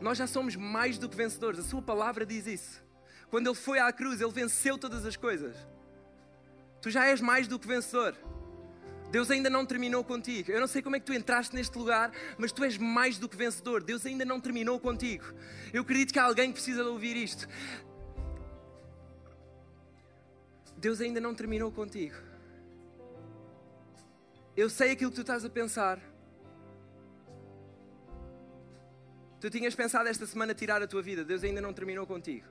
Nós 0.00 0.16
já 0.16 0.26
somos 0.26 0.56
mais 0.56 0.98
do 0.98 1.08
que 1.08 1.16
vencedores. 1.16 1.60
A 1.60 1.62
sua 1.62 1.82
palavra 1.82 2.24
diz 2.24 2.46
isso. 2.46 2.82
Quando 3.28 3.46
ele 3.48 3.56
foi 3.56 3.78
à 3.78 3.92
cruz, 3.92 4.20
ele 4.20 4.32
venceu 4.32 4.78
todas 4.78 5.04
as 5.04 5.16
coisas. 5.16 5.54
Tu 6.80 6.90
já 6.90 7.06
és 7.06 7.20
mais 7.20 7.46
do 7.46 7.58
que 7.58 7.66
vencedor. 7.66 8.14
Deus 9.16 9.30
ainda 9.30 9.48
não 9.48 9.64
terminou 9.64 10.04
contigo. 10.04 10.52
Eu 10.52 10.60
não 10.60 10.66
sei 10.66 10.82
como 10.82 10.94
é 10.94 11.00
que 11.00 11.06
tu 11.06 11.14
entraste 11.14 11.54
neste 11.54 11.78
lugar, 11.78 12.12
mas 12.36 12.52
tu 12.52 12.62
és 12.62 12.76
mais 12.76 13.16
do 13.16 13.26
que 13.26 13.34
vencedor. 13.34 13.82
Deus 13.82 14.04
ainda 14.04 14.26
não 14.26 14.38
terminou 14.38 14.78
contigo. 14.78 15.24
Eu 15.72 15.80
acredito 15.80 16.12
que 16.12 16.18
há 16.18 16.24
alguém 16.24 16.48
que 16.48 16.56
precisa 16.56 16.82
de 16.82 16.90
ouvir 16.90 17.16
isto. 17.16 17.48
Deus 20.76 21.00
ainda 21.00 21.18
não 21.18 21.34
terminou 21.34 21.72
contigo. 21.72 22.14
Eu 24.54 24.68
sei 24.68 24.90
aquilo 24.90 25.10
que 25.10 25.16
tu 25.16 25.22
estás 25.22 25.46
a 25.46 25.48
pensar. 25.48 25.98
Tu 29.40 29.48
tinhas 29.48 29.74
pensado 29.74 30.10
esta 30.10 30.26
semana 30.26 30.52
tirar 30.52 30.82
a 30.82 30.86
tua 30.86 31.00
vida. 31.00 31.24
Deus 31.24 31.42
ainda 31.42 31.62
não 31.62 31.72
terminou 31.72 32.06
contigo. 32.06 32.46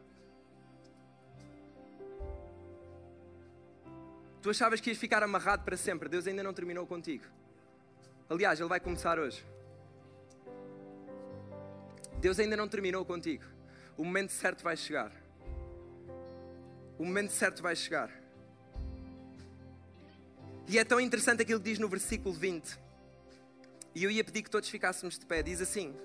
Tu 4.46 4.52
achavas 4.52 4.80
que 4.80 4.92
ias 4.92 5.00
ficar 5.00 5.24
amarrado 5.24 5.64
para 5.64 5.76
sempre. 5.76 6.08
Deus 6.08 6.28
ainda 6.28 6.44
não 6.44 6.54
terminou 6.54 6.86
contigo. 6.86 7.24
Aliás, 8.30 8.60
Ele 8.60 8.70
vai 8.70 8.80
começar 8.80 9.18
hoje. 9.18 9.44
Deus 12.22 12.38
ainda 12.38 12.56
não 12.56 12.68
terminou 12.68 13.04
contigo. 13.04 13.44
O 13.98 14.06
momento 14.06 14.30
certo 14.30 14.64
vai 14.64 14.78
chegar. 14.78 15.12
O 17.00 17.04
momento 17.04 17.32
certo 17.32 17.64
vai 17.64 17.76
chegar. 17.76 18.12
E 20.68 20.78
é 20.78 20.86
tão 20.86 21.00
interessante 21.00 21.42
aquilo 21.42 21.60
que 21.60 21.72
diz 21.72 21.80
no 21.80 21.90
versículo 21.90 22.36
20. 22.36 22.78
E 23.96 24.04
eu 24.04 24.12
ia 24.12 24.24
pedir 24.24 24.44
que 24.44 24.50
todos 24.52 24.70
ficássemos 24.70 25.18
de 25.18 25.26
pé. 25.26 25.42
Diz 25.42 25.60
assim: 25.60 25.96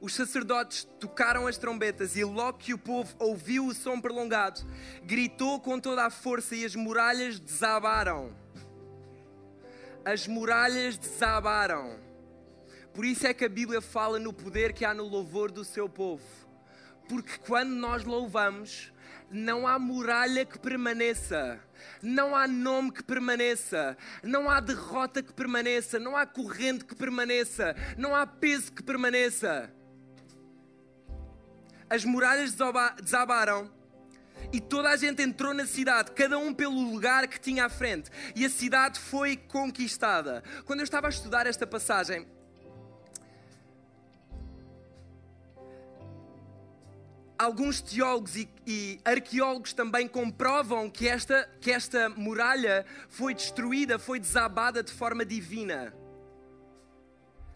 os 0.00 0.14
sacerdotes 0.14 0.84
tocaram 1.00 1.46
as 1.46 1.56
trombetas 1.56 2.16
e 2.16 2.24
logo 2.24 2.58
que 2.58 2.74
o 2.74 2.78
povo 2.78 3.14
ouviu 3.18 3.66
o 3.66 3.74
som 3.74 4.00
prolongado, 4.00 4.60
gritou 5.02 5.58
com 5.58 5.80
toda 5.80 6.04
a 6.04 6.10
força 6.10 6.54
e 6.54 6.64
as 6.64 6.74
muralhas 6.74 7.38
desabaram. 7.38 8.36
As 10.04 10.26
muralhas 10.26 10.98
desabaram. 10.98 11.98
Por 12.92 13.04
isso 13.04 13.26
é 13.26 13.34
que 13.34 13.44
a 13.44 13.48
Bíblia 13.48 13.80
fala 13.80 14.18
no 14.18 14.32
poder 14.32 14.72
que 14.72 14.84
há 14.84 14.94
no 14.94 15.04
louvor 15.04 15.50
do 15.50 15.64
seu 15.64 15.88
povo. 15.88 16.24
Porque 17.08 17.38
quando 17.38 17.70
nós 17.70 18.04
louvamos, 18.04 18.92
não 19.30 19.66
há 19.66 19.78
muralha 19.78 20.44
que 20.44 20.58
permaneça, 20.58 21.60
não 22.02 22.34
há 22.34 22.46
nome 22.46 22.92
que 22.92 23.02
permaneça, 23.02 23.96
não 24.22 24.48
há 24.48 24.60
derrota 24.60 25.22
que 25.22 25.32
permaneça, 25.32 25.98
não 25.98 26.16
há 26.16 26.26
corrente 26.26 26.84
que 26.84 26.94
permaneça, 26.94 27.74
não 27.96 28.14
há 28.14 28.26
peso 28.26 28.72
que 28.72 28.82
permaneça 28.82 29.72
as 31.88 32.04
muralhas 32.04 32.54
desabaram 33.02 33.70
e 34.52 34.60
toda 34.60 34.90
a 34.90 34.96
gente 34.96 35.22
entrou 35.22 35.52
na 35.52 35.66
cidade, 35.66 36.12
cada 36.12 36.38
um 36.38 36.52
pelo 36.54 36.80
lugar 36.90 37.26
que 37.26 37.40
tinha 37.40 37.66
à 37.66 37.68
frente, 37.68 38.10
e 38.34 38.44
a 38.44 38.50
cidade 38.50 38.98
foi 38.98 39.36
conquistada. 39.36 40.42
Quando 40.64 40.80
eu 40.80 40.84
estava 40.84 41.06
a 41.06 41.10
estudar 41.10 41.46
esta 41.46 41.66
passagem, 41.66 42.26
alguns 47.38 47.80
teólogos 47.80 48.36
e, 48.36 48.48
e, 48.66 49.00
arqueólogos 49.04 49.72
também 49.72 50.08
comprovam 50.08 50.88
que 50.88 51.08
esta, 51.08 51.48
que 51.60 51.70
esta 51.70 52.08
muralha 52.08 52.84
foi 53.08 53.34
destruída, 53.34 53.98
foi 53.98 54.18
desabada 54.18 54.82
de 54.82 54.92
forma 54.92 55.24
divina. 55.24 55.92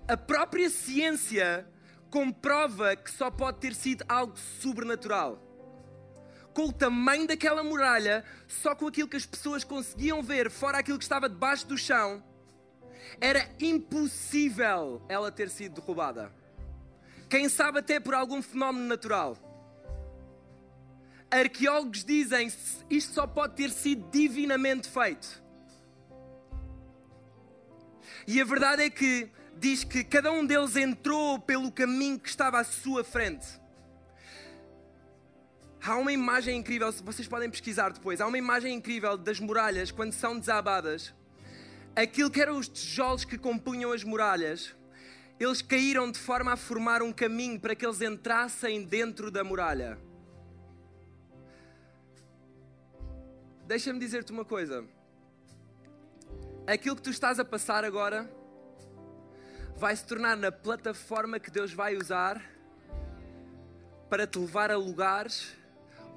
A 0.09 0.17
própria 0.17 0.69
ciência 0.69 1.67
comprova 2.11 2.97
que 2.97 3.11
só 3.11 3.31
pode 3.31 3.59
ter 3.59 3.75
sido 3.75 4.05
algo 4.09 4.37
sobrenatural. 4.37 5.39
Com 6.53 6.69
o 6.69 6.73
tamanho 6.73 7.27
daquela 7.27 7.63
muralha, 7.63 8.25
só 8.49 8.75
com 8.75 8.89
aquilo 8.89 9.09
que 9.09 9.17
as 9.17 9.25
pessoas 9.25 9.63
conseguiam 9.63 10.23
ver, 10.23 10.51
fora 10.51 10.79
aquilo 10.79 10.99
que 10.99 11.05
estava 11.05 11.29
debaixo 11.29 11.67
do 11.67 11.79
chão, 11.79 12.23
era 13.21 13.49
impossível 13.61 15.01
ela 15.09 15.31
ter 15.31 15.49
sido 15.49 15.81
derrubada. 15.81 16.33
Quem 17.29 17.49
sabe 17.49 17.79
até 17.79 18.01
por 18.01 18.15
algum 18.15 18.43
fenómeno 18.43 18.87
natural. 18.87 19.37
Arqueólogos 21.31 22.05
dizem 22.05 22.49
isto 22.91 23.15
só 23.15 23.25
pode 23.25 23.55
ter 23.55 23.71
sido 23.71 24.11
divinamente 24.11 24.89
feito. 24.89 25.41
E 28.27 28.41
a 28.41 28.45
verdade 28.45 28.83
é 28.83 28.91
que 28.91 29.31
diz 29.59 29.85
que 29.85 30.05
cada 30.05 30.31
um 30.31 30.45
deles 30.45 30.77
entrou 30.77 31.39
pelo 31.39 31.71
caminho 31.71 32.19
que 32.19 32.29
estava 32.29 32.61
à 32.61 32.65
sua 32.65 33.05
frente. 33.05 33.47
Há 35.83 35.97
uma 35.97 36.13
imagem 36.13 36.59
incrível, 36.59 36.93
vocês 36.93 37.27
podem 37.27 37.51
pesquisar 37.51 37.91
depois. 37.91 38.21
Há 38.21 38.27
uma 38.27 38.37
imagem 38.37 38.75
incrível 38.75 39.17
das 39.17 39.41
muralhas 39.41 39.91
quando 39.91 40.13
são 40.13 40.39
desabadas. 40.39 41.15
Aquilo 41.97 42.31
que 42.31 42.41
eram 42.41 42.59
os 42.59 42.69
tijolos 42.69 43.25
que 43.25 43.39
compunham 43.39 43.91
as 43.91 44.05
muralhas, 44.05 44.75
eles 45.39 45.63
caíram 45.63 46.11
de 46.11 46.19
forma 46.19 46.53
a 46.53 46.57
formar 46.57 47.03
um 47.03 47.13
caminho 47.13 47.59
para 47.59 47.75
que 47.75 47.85
eles 47.85 48.03
entrassem 48.03 48.85
dentro 48.85 49.31
da 49.31 49.43
muralha. 49.43 49.99
Deixa-me 53.67 53.99
dizer-te 53.99 54.33
uma 54.33 54.45
coisa. 54.45 54.85
Aquilo 56.67 56.97
que 56.97 57.03
tu 57.03 57.11
estás 57.11 57.39
a 57.41 57.45
passar 57.45 57.85
agora 57.85 58.31
vai 59.81 59.97
se 59.97 60.05
tornar 60.05 60.37
na 60.37 60.53
plataforma 60.53 61.41
que 61.41 61.51
Deus 61.51 61.73
vai 61.73 61.97
usar 61.97 62.45
para 64.11 64.27
te 64.27 64.39
levar 64.39 64.71
a 64.71 64.77
lugares 64.77 65.57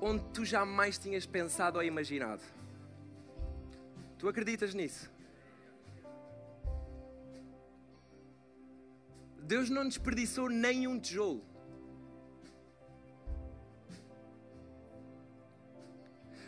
onde 0.01 0.21
tu 0.33 0.43
jamais 0.43 0.97
tinhas 0.97 1.25
pensado 1.25 1.77
ou 1.77 1.83
imaginado. 1.83 2.41
Tu 4.19 4.27
acreditas 4.27 4.73
nisso? 4.73 5.09
Deus 9.39 9.69
não 9.69 9.87
desperdiçou 9.87 10.49
nenhum 10.49 10.99
tijolo. 10.99 11.41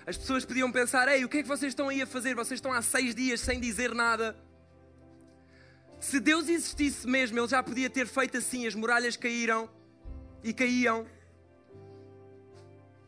As 0.05 0.17
pessoas 0.17 0.43
podiam 0.43 0.69
pensar: 0.69 1.07
Ei, 1.07 1.23
o 1.23 1.29
que 1.29 1.37
é 1.37 1.41
que 1.43 1.47
vocês 1.47 1.71
estão 1.71 1.87
aí 1.87 2.01
a 2.01 2.05
fazer? 2.05 2.35
Vocês 2.35 2.57
estão 2.57 2.73
há 2.73 2.81
seis 2.81 3.15
dias 3.15 3.39
sem 3.39 3.57
dizer 3.57 3.95
nada. 3.95 4.35
Se 5.99 6.19
Deus 6.19 6.49
existisse 6.49 7.07
mesmo, 7.07 7.39
Ele 7.39 7.47
já 7.47 7.63
podia 7.63 7.89
ter 7.89 8.07
feito 8.07 8.37
assim: 8.37 8.67
as 8.67 8.75
muralhas 8.75 9.17
caíram 9.17 9.69
e 10.43 10.53
caíam. 10.53 11.07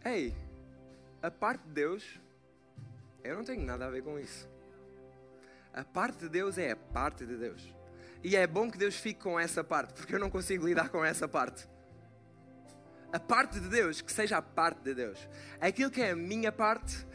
Ei, 0.03 0.33
a 1.21 1.29
parte 1.29 1.63
de 1.63 1.73
Deus, 1.73 2.19
eu 3.23 3.35
não 3.35 3.43
tenho 3.43 3.63
nada 3.63 3.85
a 3.85 3.89
ver 3.89 4.01
com 4.03 4.17
isso. 4.17 4.47
A 5.73 5.83
parte 5.83 6.19
de 6.19 6.29
Deus 6.29 6.57
é 6.57 6.71
a 6.71 6.75
parte 6.75 7.25
de 7.25 7.35
Deus. 7.35 7.73
E 8.23 8.35
é 8.35 8.47
bom 8.47 8.71
que 8.71 8.77
Deus 8.77 8.95
fique 8.95 9.21
com 9.21 9.39
essa 9.39 9.63
parte, 9.63 9.93
porque 9.93 10.15
eu 10.15 10.19
não 10.19 10.29
consigo 10.29 10.65
lidar 10.65 10.89
com 10.89 11.05
essa 11.05 11.27
parte. 11.27 11.67
A 13.11 13.19
parte 13.19 13.59
de 13.59 13.69
Deus, 13.69 14.01
que 14.01 14.11
seja 14.11 14.38
a 14.38 14.41
parte 14.41 14.81
de 14.81 14.93
Deus. 14.93 15.19
Aquilo 15.61 15.91
que 15.91 16.01
é 16.01 16.11
a 16.11 16.15
minha 16.15 16.51
parte, 16.51 17.05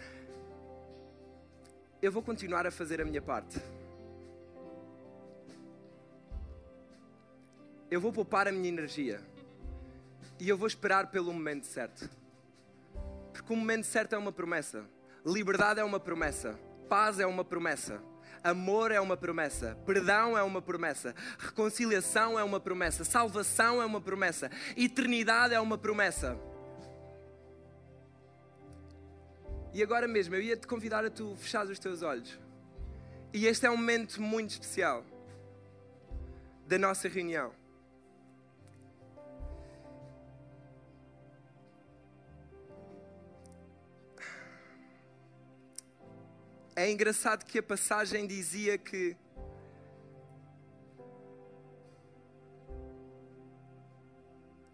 eu 2.01 2.13
vou 2.13 2.23
continuar 2.23 2.67
a 2.67 2.71
fazer 2.71 3.01
a 3.01 3.05
minha 3.05 3.21
parte. 3.21 3.61
Eu 7.93 8.01
vou 8.01 8.11
poupar 8.11 8.49
a 8.49 8.53
minha 8.53 8.71
energia. 8.71 9.21
E 10.41 10.49
eu 10.49 10.57
vou 10.57 10.67
esperar 10.67 11.11
pelo 11.11 11.31
momento 11.31 11.67
certo. 11.67 12.09
Porque 13.35 13.53
o 13.53 13.57
momento 13.57 13.85
certo 13.85 14.15
é 14.15 14.19
uma 14.19 14.33
promessa. 14.33 14.87
Liberdade 15.27 15.79
é 15.79 15.85
uma 15.85 16.01
promessa. 16.01 16.59
Paz 16.89 17.21
é 17.21 17.27
uma 17.27 17.45
promessa. 17.45 18.03
Amor 18.43 18.93
é 18.93 18.99
uma 18.99 19.15
promessa, 19.15 19.79
perdão 19.87 20.37
é 20.37 20.43
uma 20.43 20.61
promessa, 20.61 21.15
reconciliação 21.39 22.37
é 22.37 22.43
uma 22.43 22.59
promessa, 22.59 23.05
salvação 23.05 23.81
é 23.81 23.87
uma 23.87 24.01
promessa, 24.01 24.51
eternidade 24.77 25.55
é 25.55 25.61
uma 25.61 25.79
promessa. 25.79 26.37
E 29.73 29.81
agora 29.81 30.09
mesmo 30.09 30.35
eu 30.35 30.43
ia 30.43 30.57
te 30.57 30.67
convidar 30.67 31.05
a 31.05 31.11
tu 31.11 31.37
fechar 31.37 31.65
os 31.67 31.79
teus 31.79 32.03
olhos. 32.03 32.37
E 33.33 33.47
este 33.47 33.65
é 33.65 33.71
um 33.71 33.77
momento 33.77 34.21
muito 34.21 34.51
especial 34.51 35.05
da 36.67 36.79
nossa 36.79 37.07
reunião. 37.07 37.62
É 46.75 46.91
engraçado 46.91 47.45
que 47.45 47.59
a 47.59 47.63
passagem 47.63 48.27
dizia 48.27 48.79
que 48.79 49.15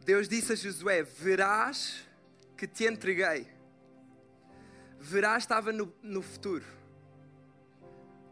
Deus 0.05 0.29
disse 0.29 0.53
a 0.53 0.57
Josué: 0.57 1.03
Verás 1.03 2.07
que 2.57 2.69
te 2.69 2.85
entreguei. 2.85 3.49
Verás 5.01 5.43
estava 5.43 5.73
no, 5.73 5.93
no 6.01 6.23
futuro. 6.23 6.65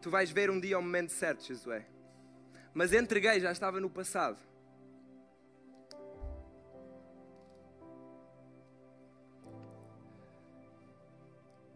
Tu 0.01 0.09
vais 0.09 0.31
ver 0.31 0.49
um 0.49 0.59
dia 0.59 0.79
o 0.79 0.81
momento 0.81 1.11
certo, 1.11 1.45
Josué. 1.45 1.85
Mas 2.73 2.93
entreguei 2.93 3.39
já 3.41 3.51
estava 3.51 3.81
no 3.81 3.89
passado. 3.89 4.37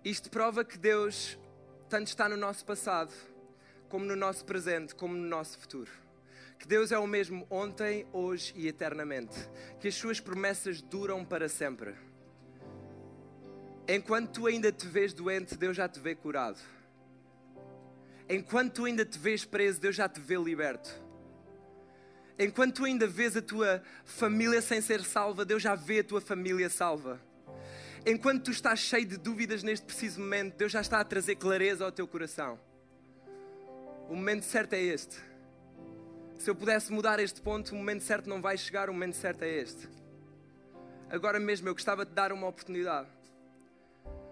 Isto 0.03 0.31
prova 0.31 0.63
que 0.63 0.77
Deus 0.77 1.37
tanto 1.91 2.07
está 2.07 2.29
no 2.29 2.37
nosso 2.37 2.63
passado, 2.63 3.11
como 3.89 4.05
no 4.05 4.15
nosso 4.15 4.45
presente, 4.45 4.95
como 4.95 5.13
no 5.13 5.27
nosso 5.27 5.59
futuro. 5.59 5.91
Que 6.57 6.65
Deus 6.65 6.89
é 6.89 6.97
o 6.97 7.05
mesmo 7.05 7.45
ontem, 7.49 8.07
hoje 8.13 8.53
e 8.55 8.65
eternamente. 8.65 9.35
Que 9.77 9.89
as 9.89 9.95
suas 9.95 10.17
promessas 10.17 10.81
duram 10.81 11.25
para 11.25 11.49
sempre. 11.49 11.93
Enquanto 13.89 14.31
tu 14.31 14.47
ainda 14.47 14.71
te 14.71 14.87
vês 14.87 15.11
doente, 15.11 15.57
Deus 15.57 15.75
já 15.75 15.89
te 15.89 15.99
vê 15.99 16.15
curado. 16.15 16.61
Enquanto 18.29 18.75
tu 18.75 18.85
ainda 18.85 19.03
te 19.03 19.19
vês 19.19 19.43
preso, 19.43 19.81
Deus 19.81 19.97
já 19.97 20.07
te 20.07 20.21
vê 20.21 20.37
liberto. 20.37 20.89
Enquanto 22.39 22.75
tu 22.75 22.85
ainda 22.85 23.05
vês 23.05 23.35
a 23.35 23.41
tua 23.41 23.83
família 24.05 24.61
sem 24.61 24.79
ser 24.79 25.03
salva, 25.03 25.43
Deus 25.43 25.61
já 25.61 25.75
vê 25.75 25.99
a 25.99 26.03
tua 26.05 26.21
família 26.21 26.69
salva. 26.69 27.19
Enquanto 28.03 28.45
tu 28.45 28.51
estás 28.51 28.79
cheio 28.79 29.05
de 29.05 29.15
dúvidas 29.15 29.61
neste 29.61 29.85
preciso 29.85 30.19
momento, 30.19 30.57
Deus 30.57 30.71
já 30.71 30.81
está 30.81 30.99
a 30.99 31.05
trazer 31.05 31.35
clareza 31.35 31.85
ao 31.85 31.91
teu 31.91 32.07
coração. 32.07 32.59
O 34.09 34.15
momento 34.15 34.43
certo 34.43 34.73
é 34.73 34.81
este. 34.81 35.17
Se 36.39 36.49
eu 36.49 36.55
pudesse 36.55 36.91
mudar 36.91 37.19
este 37.19 37.39
ponto, 37.39 37.71
o 37.73 37.75
momento 37.75 38.03
certo 38.03 38.27
não 38.27 38.41
vai 38.41 38.57
chegar, 38.57 38.89
o 38.89 38.93
momento 38.93 39.13
certo 39.13 39.43
é 39.43 39.49
este. 39.49 39.87
Agora 41.11 41.39
mesmo 41.39 41.69
eu 41.69 41.73
gostava 41.73 42.03
de 42.03 42.11
dar 42.11 42.31
uma 42.31 42.47
oportunidade. 42.47 43.07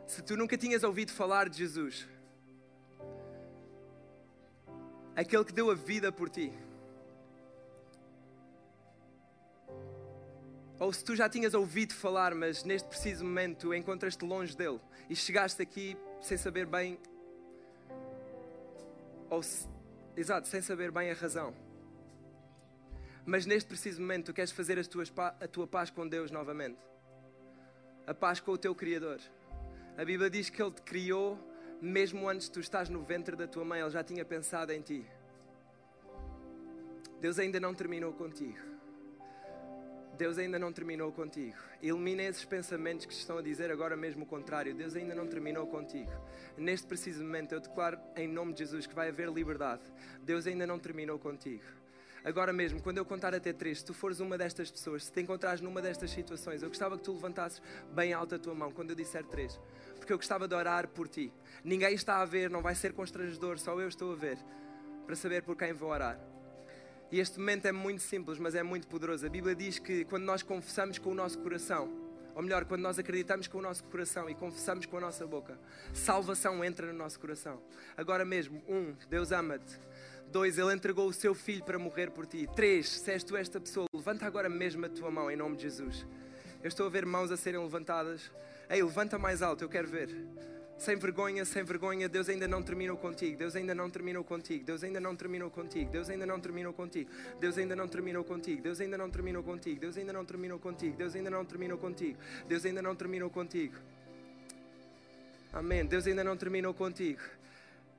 Se 0.07 0.23
tu 0.23 0.35
nunca 0.35 0.57
tinhas 0.57 0.83
ouvido 0.83 1.11
falar 1.11 1.47
de 1.47 1.59
Jesus, 1.59 2.07
aquele 5.15 5.45
que 5.45 5.53
deu 5.53 5.69
a 5.69 5.75
vida 5.75 6.11
por 6.11 6.27
ti, 6.27 6.51
Ou 10.79 10.93
se 10.93 11.03
tu 11.03 11.15
já 11.15 11.27
tinhas 11.27 11.53
ouvido 11.53 11.93
falar, 11.93 12.33
mas 12.33 12.63
neste 12.63 12.87
preciso 12.87 13.25
momento 13.25 13.73
encontras-te 13.73 14.23
longe 14.23 14.55
dele 14.55 14.79
e 15.09 15.15
chegaste 15.15 15.61
aqui 15.61 15.97
sem 16.21 16.37
saber 16.37 16.65
bem. 16.65 16.97
Ou 19.29 19.43
se, 19.43 19.67
exato, 20.15 20.47
sem 20.47 20.61
saber 20.61 20.89
bem 20.89 21.11
a 21.11 21.13
razão. 21.13 21.53
Mas 23.25 23.45
neste 23.45 23.67
preciso 23.67 23.99
momento 23.99 24.27
tu 24.27 24.33
queres 24.33 24.51
fazer 24.51 24.83
tuas, 24.87 25.11
a 25.17 25.47
tua 25.47 25.67
paz 25.67 25.89
com 25.89 26.07
Deus 26.07 26.31
novamente. 26.31 26.79
A 28.07 28.13
paz 28.13 28.39
com 28.39 28.51
o 28.53 28.57
teu 28.57 28.73
Criador. 28.73 29.19
A 29.97 30.05
Bíblia 30.05 30.29
diz 30.29 30.49
que 30.49 30.61
Ele 30.61 30.71
te 30.71 30.81
criou 30.81 31.37
mesmo 31.81 32.27
antes 32.27 32.47
de 32.47 32.53
tu 32.53 32.59
estás 32.59 32.89
no 32.89 33.03
ventre 33.03 33.35
da 33.35 33.47
tua 33.47 33.63
mãe, 33.63 33.81
Ele 33.81 33.89
já 33.89 34.03
tinha 34.03 34.25
pensado 34.25 34.71
em 34.71 34.81
ti. 34.81 35.05
Deus 37.19 37.37
ainda 37.37 37.59
não 37.59 37.73
terminou 37.73 38.13
contigo. 38.13 38.68
Deus 40.19 40.37
ainda 40.37 40.59
não 40.59 40.73
terminou 40.73 41.13
contigo. 41.13 41.55
Elimina 41.81 42.23
esses 42.23 42.43
pensamentos 42.43 43.05
que 43.05 43.13
estão 43.13 43.37
a 43.37 43.41
dizer 43.41 43.71
agora 43.71 43.95
mesmo 43.95 44.23
o 44.23 44.25
contrário. 44.25 44.75
Deus 44.75 44.93
ainda 44.93 45.15
não 45.15 45.25
terminou 45.25 45.65
contigo. 45.65 46.11
Neste 46.57 46.85
preciso 46.85 47.23
momento, 47.23 47.53
eu 47.53 47.61
declaro 47.61 47.97
em 48.17 48.27
nome 48.27 48.51
de 48.51 48.59
Jesus 48.59 48.85
que 48.85 48.93
vai 48.93 49.07
haver 49.07 49.29
liberdade. 49.29 49.81
Deus 50.21 50.45
ainda 50.45 50.67
não 50.67 50.77
terminou 50.77 51.17
contigo. 51.17 51.63
Agora 52.21 52.51
mesmo, 52.51 52.81
quando 52.81 52.97
eu 52.97 53.05
contar 53.05 53.33
até 53.33 53.53
três, 53.53 53.77
se 53.79 53.85
tu 53.85 53.93
fores 53.93 54.19
uma 54.19 54.37
destas 54.37 54.69
pessoas, 54.69 55.05
se 55.05 55.11
te 55.13 55.21
encontrares 55.21 55.61
numa 55.61 55.81
destas 55.81 56.11
situações, 56.11 56.61
eu 56.61 56.67
gostava 56.67 56.97
que 56.97 57.03
tu 57.05 57.13
levantasses 57.13 57.61
bem 57.93 58.11
alta 58.11 58.35
a 58.35 58.39
tua 58.39 58.53
mão 58.53 58.71
quando 58.71 58.89
eu 58.89 58.97
disser 58.97 59.25
três. 59.25 59.57
Porque 59.95 60.11
eu 60.11 60.17
gostava 60.17 60.49
de 60.49 60.53
orar 60.53 60.89
por 60.89 61.07
ti. 61.07 61.31
Ninguém 61.63 61.93
está 61.93 62.17
a 62.17 62.25
ver, 62.25 62.49
não 62.49 62.61
vai 62.61 62.75
ser 62.75 62.91
constrangedor, 62.91 63.57
só 63.57 63.79
eu 63.79 63.87
estou 63.87 64.11
a 64.11 64.15
ver. 64.17 64.37
Para 65.05 65.15
saber 65.15 65.43
por 65.43 65.55
quem 65.55 65.71
vou 65.71 65.91
orar. 65.91 66.19
E 67.11 67.19
este 67.19 67.39
momento 67.39 67.65
é 67.65 67.71
muito 67.71 68.03
simples, 68.03 68.37
mas 68.37 68.53
é 68.53 68.61
muito 68.61 68.87
poderoso. 68.87 69.25
A 69.25 69.29
Bíblia 69.29 69.55
diz 69.55 69.79
que 69.79 70.05
quando 70.05 70.23
nós 70.23 70.43
confessamos 70.43 70.99
com 70.99 71.09
o 71.09 71.15
nosso 71.15 71.39
coração, 71.39 71.91
ou 72.35 72.43
melhor, 72.43 72.65
quando 72.65 72.81
nós 72.81 72.99
acreditamos 72.99 73.47
com 73.47 73.57
o 73.57 73.61
nosso 73.61 73.83
coração 73.85 74.29
e 74.29 74.35
confessamos 74.35 74.85
com 74.85 74.97
a 74.97 75.01
nossa 75.01 75.25
boca, 75.25 75.59
salvação 75.91 76.63
entra 76.63 76.85
no 76.87 76.93
nosso 76.93 77.19
coração. 77.19 77.61
Agora 77.97 78.23
mesmo, 78.23 78.61
um, 78.67 78.95
Deus 79.09 79.31
ama-te. 79.31 79.79
Dois, 80.31 80.59
Ele 80.59 80.71
entregou 80.71 81.07
o 81.07 81.13
seu 81.13 81.33
filho 81.33 81.63
para 81.63 81.79
morrer 81.79 82.11
por 82.11 82.27
ti. 82.27 82.47
Três, 82.55 82.87
se 82.87 83.11
és 83.11 83.23
tu 83.23 83.35
esta 83.35 83.59
pessoa, 83.59 83.87
levanta 83.91 84.27
agora 84.27 84.47
mesmo 84.47 84.85
a 84.85 84.89
tua 84.89 85.09
mão 85.09 85.31
em 85.31 85.35
nome 85.35 85.55
de 85.55 85.63
Jesus. 85.63 86.05
Eu 86.61 86.67
estou 86.67 86.85
a 86.85 86.89
ver 86.89 87.05
mãos 87.05 87.31
a 87.31 87.37
serem 87.37 87.59
levantadas. 87.59 88.31
Ei, 88.69 88.83
levanta 88.83 89.17
mais 89.17 89.41
alto, 89.41 89.63
eu 89.63 89.69
quero 89.69 89.87
ver. 89.87 90.09
Sem 90.79 90.95
vergonha, 90.95 91.43
sem 91.43 91.61
vergonha, 91.61 92.07
Deus 92.07 92.29
ainda 92.29 92.47
não 92.47 92.63
terminou 92.63 92.95
contigo. 92.95 93.37
Deus 93.37 93.53
ainda 93.53 93.75
não 93.75 93.89
terminou 93.89 94.23
contigo. 94.23 94.63
Deus 94.63 94.81
ainda 94.81 94.97
não 95.01 95.13
terminou 95.13 95.51
contigo. 95.51 95.91
Deus 95.91 96.09
ainda 96.09 96.25
não 96.25 96.39
terminou 96.39 96.73
contigo. 96.73 97.11
Deus 97.41 97.59
ainda 97.59 97.75
não 97.75 97.85
terminou 97.89 98.23
contigo. 98.23 98.61
Deus 98.61 98.79
ainda 98.79 98.97
não 98.97 99.09
terminou 99.09 99.43
contigo. 99.43 99.81
Deus 99.81 99.97
ainda 99.97 100.13
não 100.13 100.25
terminou 100.25 100.57
contigo. 100.57 100.95
Deus 100.97 101.15
ainda 101.17 101.29
não 101.29 101.43
terminou 101.45 101.77
contigo. 101.77 102.17
Deus 102.47 102.65
ainda 102.65 102.81
não 102.81 102.95
terminou 102.95 103.29
contigo. 103.29 103.75
Amém. 105.51 105.85
Deus 105.85 106.07
ainda 106.07 106.23
não 106.23 106.37
terminou 106.37 106.73
contigo. 106.73 107.19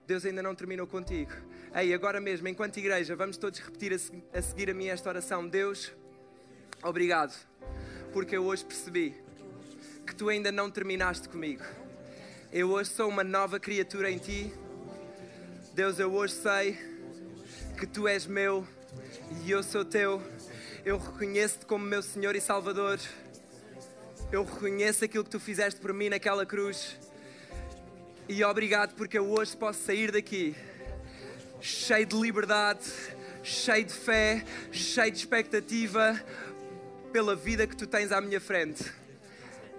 Deus 0.06 0.24
ainda 0.24 0.42
não 0.42 0.54
terminou 0.54 0.86
contigo. 0.86 1.32
Ei, 1.74 1.92
agora 1.92 2.18
mesmo, 2.18 2.48
enquanto 2.48 2.78
igreja, 2.78 3.14
vamos 3.14 3.36
todos 3.36 3.60
repetir 3.60 3.92
a 4.32 4.40
seguir 4.40 4.70
a 4.70 4.74
mim 4.74 4.86
esta 4.86 5.10
oração. 5.10 5.46
Deus, 5.46 5.92
obrigado, 6.82 7.38
porque 8.10 8.38
eu 8.38 8.44
hoje 8.44 8.64
percebi 8.64 9.14
que 10.06 10.14
tu 10.16 10.30
ainda 10.30 10.50
não 10.50 10.70
terminaste 10.70 11.28
comigo. 11.28 11.62
Eu 12.52 12.72
hoje 12.72 12.90
sou 12.90 13.08
uma 13.08 13.22
nova 13.22 13.60
criatura 13.60 14.10
em 14.10 14.18
ti. 14.18 14.52
Deus, 15.72 16.00
eu 16.00 16.12
hoje 16.12 16.34
sei 16.34 16.76
que 17.78 17.86
tu 17.86 18.08
és 18.08 18.26
meu 18.26 18.66
e 19.44 19.52
eu 19.52 19.62
sou 19.62 19.84
teu. 19.84 20.20
Eu 20.84 20.98
reconheço-te 20.98 21.64
como 21.64 21.84
meu 21.84 22.02
Senhor 22.02 22.34
e 22.34 22.40
Salvador. 22.40 22.98
Eu 24.32 24.42
reconheço 24.42 25.04
aquilo 25.04 25.22
que 25.22 25.30
tu 25.30 25.38
fizeste 25.38 25.80
por 25.80 25.92
mim 25.92 26.08
naquela 26.08 26.44
cruz. 26.44 26.98
E 28.28 28.42
obrigado 28.42 28.96
porque 28.96 29.16
eu 29.16 29.30
hoje 29.30 29.56
posso 29.56 29.84
sair 29.84 30.10
daqui 30.10 30.56
cheio 31.60 32.04
de 32.04 32.16
liberdade, 32.16 32.90
cheio 33.44 33.84
de 33.84 33.94
fé, 33.94 34.44
cheio 34.72 35.12
de 35.12 35.18
expectativa 35.18 36.20
pela 37.12 37.36
vida 37.36 37.64
que 37.64 37.76
tu 37.76 37.86
tens 37.86 38.10
à 38.10 38.20
minha 38.20 38.40
frente 38.40 38.99